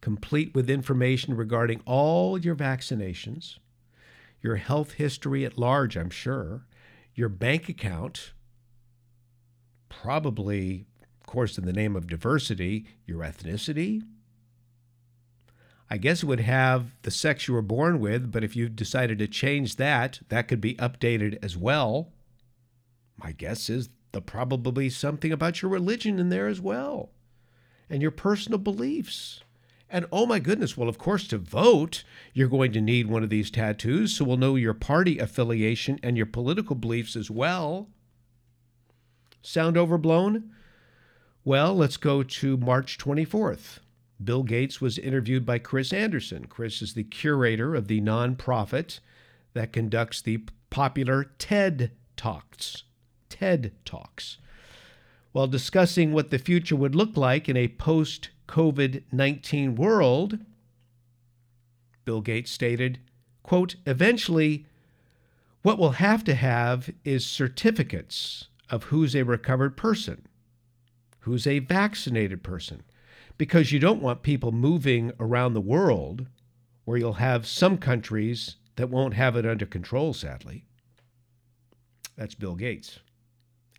complete 0.00 0.54
with 0.54 0.68
information 0.68 1.36
regarding 1.36 1.80
all 1.86 2.38
your 2.38 2.54
vaccinations, 2.54 3.58
your 4.42 4.56
health 4.56 4.92
history 4.92 5.44
at 5.44 5.56
large, 5.56 5.96
I'm 5.96 6.10
sure, 6.10 6.66
your 7.14 7.30
bank 7.30 7.68
account, 7.70 8.33
probably, 10.02 10.86
of 11.20 11.26
course, 11.26 11.58
in 11.58 11.64
the 11.64 11.72
name 11.72 11.96
of 11.96 12.06
diversity, 12.06 12.86
your 13.06 13.20
ethnicity. 13.20 14.02
I 15.90 15.98
guess 15.98 16.22
it 16.22 16.26
would 16.26 16.40
have 16.40 16.94
the 17.02 17.10
sex 17.10 17.46
you 17.46 17.54
were 17.54 17.62
born 17.62 18.00
with, 18.00 18.32
but 18.32 18.42
if 18.42 18.56
you 18.56 18.68
decided 18.68 19.18
to 19.18 19.28
change 19.28 19.76
that, 19.76 20.20
that 20.28 20.48
could 20.48 20.60
be 20.60 20.74
updated 20.76 21.38
as 21.42 21.56
well. 21.56 22.12
My 23.16 23.32
guess 23.32 23.68
is 23.70 23.90
there'll 24.12 24.24
probably 24.24 24.88
something 24.90 25.32
about 25.32 25.62
your 25.62 25.70
religion 25.70 26.18
in 26.18 26.30
there 26.30 26.48
as 26.48 26.60
well 26.60 27.10
and 27.88 28.02
your 28.02 28.10
personal 28.10 28.58
beliefs. 28.58 29.42
And 29.90 30.06
oh 30.10 30.26
my 30.26 30.38
goodness, 30.40 30.76
well, 30.76 30.88
of 30.88 30.98
course, 30.98 31.28
to 31.28 31.38
vote, 31.38 32.02
you're 32.32 32.48
going 32.48 32.72
to 32.72 32.80
need 32.80 33.06
one 33.06 33.22
of 33.22 33.30
these 33.30 33.50
tattoos, 33.50 34.16
so 34.16 34.24
we'll 34.24 34.36
know 34.36 34.56
your 34.56 34.74
party 34.74 35.18
affiliation 35.18 36.00
and 36.02 36.16
your 36.16 36.26
political 36.26 36.74
beliefs 36.74 37.14
as 37.14 37.30
well. 37.30 37.88
Sound 39.46 39.76
overblown? 39.76 40.50
Well, 41.44 41.76
let's 41.76 41.98
go 41.98 42.22
to 42.22 42.56
March 42.56 42.96
24th. 42.96 43.80
Bill 44.22 44.42
Gates 44.42 44.80
was 44.80 44.96
interviewed 44.96 45.44
by 45.44 45.58
Chris 45.58 45.92
Anderson. 45.92 46.46
Chris 46.46 46.80
is 46.80 46.94
the 46.94 47.04
curator 47.04 47.74
of 47.74 47.86
the 47.86 48.00
nonprofit 48.00 49.00
that 49.52 49.70
conducts 49.70 50.22
the 50.22 50.44
popular 50.70 51.24
TED 51.36 51.90
Talks. 52.16 52.84
TED 53.28 53.72
Talks. 53.84 54.38
While 55.32 55.48
discussing 55.48 56.12
what 56.12 56.30
the 56.30 56.38
future 56.38 56.76
would 56.76 56.94
look 56.94 57.14
like 57.14 57.46
in 57.46 57.56
a 57.56 57.68
post 57.68 58.30
COVID 58.48 59.02
19 59.12 59.74
world, 59.74 60.38
Bill 62.06 62.22
Gates 62.22 62.50
stated, 62.50 62.98
quote, 63.42 63.76
eventually, 63.84 64.64
what 65.60 65.78
we'll 65.78 65.90
have 65.90 66.24
to 66.24 66.34
have 66.34 66.88
is 67.04 67.26
certificates 67.26 68.48
of 68.70 68.84
who's 68.84 69.14
a 69.14 69.22
recovered 69.22 69.76
person, 69.76 70.26
who's 71.20 71.46
a 71.46 71.58
vaccinated 71.58 72.42
person, 72.42 72.82
because 73.36 73.72
you 73.72 73.78
don't 73.78 74.02
want 74.02 74.22
people 74.22 74.52
moving 74.52 75.12
around 75.18 75.54
the 75.54 75.60
world 75.60 76.26
where 76.84 76.98
you'll 76.98 77.14
have 77.14 77.46
some 77.46 77.78
countries 77.78 78.56
that 78.76 78.90
won't 78.90 79.14
have 79.14 79.36
it 79.36 79.46
under 79.46 79.66
control, 79.66 80.12
sadly. 80.12 80.64
That's 82.16 82.34
Bill 82.34 82.54
Gates, 82.54 83.00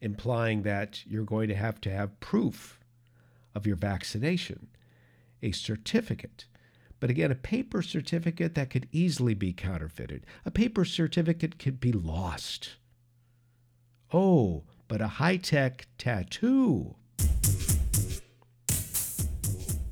implying 0.01 0.63
that 0.63 1.05
you're 1.05 1.23
going 1.23 1.47
to 1.49 1.55
have 1.55 1.79
to 1.81 1.89
have 1.89 2.19
proof 2.19 2.79
of 3.53 3.65
your 3.65 3.77
vaccination, 3.77 4.67
a 5.41 5.51
certificate. 5.51 6.45
But 6.99 7.09
again, 7.09 7.31
a 7.31 7.35
paper 7.35 7.81
certificate 7.81 8.55
that 8.55 8.69
could 8.69 8.87
easily 8.91 9.33
be 9.33 9.53
counterfeited. 9.53 10.25
A 10.45 10.51
paper 10.51 10.85
certificate 10.85 11.59
could 11.59 11.79
be 11.79 11.91
lost. 11.91 12.75
Oh, 14.13 14.63
but 14.87 15.01
a 15.01 15.07
high 15.07 15.37
tech 15.37 15.87
tattoo. 15.97 16.95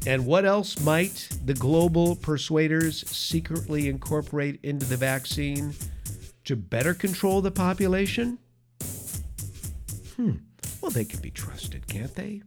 And 0.06 0.26
what 0.26 0.44
else 0.44 0.80
might 0.82 1.30
the 1.46 1.54
global 1.54 2.18
persuaders 2.18 3.08
secretly 3.10 3.88
incorporate 3.88 4.60
into 4.62 4.86
the 4.86 4.98
vaccine 4.98 5.74
to 6.44 6.58
better 6.58 6.94
control 6.94 7.42
the 7.42 7.52
population? 7.52 8.38
Hmm. 10.18 10.36
Well, 10.82 10.92
they 10.92 11.06
can 11.06 11.22
be 11.22 11.32
trusted, 11.32 11.88
can't 11.88 12.14
they? 12.16 12.42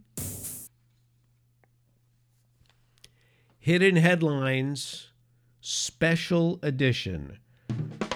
Hidden 3.57 3.95
Headlines 3.95 5.07
Special 5.59 6.59
Edition. 6.61 7.39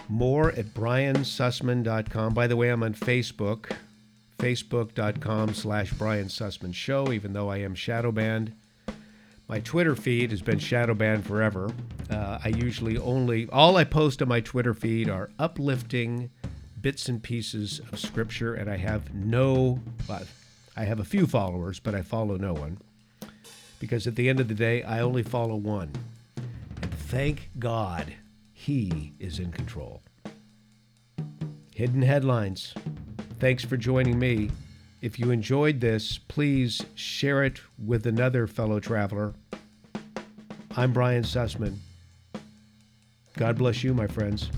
More 0.07 0.51
at 0.51 0.67
briansussman.com. 0.67 2.33
By 2.33 2.47
the 2.47 2.55
way, 2.55 2.69
I'm 2.69 2.83
on 2.83 2.93
Facebook, 2.93 3.71
facebook.com 4.41 5.53
slash 5.53 5.93
Brian 5.93 6.25
Sussman 6.25 6.73
Show, 6.73 7.11
even 7.11 7.31
though 7.31 7.49
I 7.49 7.57
am 7.57 7.75
shadow 7.75 8.11
banned. 8.11 8.51
My 9.47 9.59
Twitter 9.59 9.95
feed 9.95 10.31
has 10.31 10.41
been 10.41 10.57
shadow 10.57 10.95
banned 10.95 11.27
forever. 11.27 11.71
Uh, 12.09 12.39
I 12.43 12.47
usually 12.47 12.97
only, 12.97 13.47
all 13.49 13.77
I 13.77 13.83
post 13.83 14.19
on 14.19 14.29
my 14.29 14.39
Twitter 14.39 14.73
feed 14.73 15.09
are 15.09 15.29
uplifting 15.37 16.31
bits 16.81 17.07
and 17.07 17.21
pieces 17.21 17.81
of 17.91 17.99
scripture, 17.99 18.55
and 18.55 18.67
I 18.67 18.77
have 18.77 19.13
no, 19.13 19.79
well, 20.09 20.23
I 20.75 20.85
have 20.85 20.99
a 20.99 21.05
few 21.05 21.27
followers, 21.27 21.79
but 21.79 21.93
I 21.93 22.01
follow 22.01 22.37
no 22.37 22.53
one. 22.53 22.79
Because 23.79 24.07
at 24.07 24.15
the 24.15 24.27
end 24.27 24.39
of 24.39 24.47
the 24.47 24.55
day, 24.55 24.81
I 24.81 25.01
only 25.01 25.21
follow 25.21 25.55
one. 25.55 25.91
And 26.81 26.91
thank 26.91 27.51
God 27.59 28.15
he 28.53 29.13
is 29.19 29.37
in 29.37 29.51
control. 29.51 30.01
Hidden 31.75 32.01
Headlines. 32.01 32.73
Thanks 33.41 33.65
for 33.65 33.75
joining 33.75 34.19
me. 34.19 34.51
If 35.01 35.17
you 35.17 35.31
enjoyed 35.31 35.79
this, 35.79 36.19
please 36.19 36.85
share 36.93 37.43
it 37.43 37.59
with 37.83 38.05
another 38.05 38.45
fellow 38.45 38.79
traveler. 38.79 39.33
I'm 40.77 40.93
Brian 40.93 41.23
Sussman. 41.23 41.77
God 43.37 43.57
bless 43.57 43.83
you, 43.83 43.95
my 43.95 44.05
friends. 44.05 44.51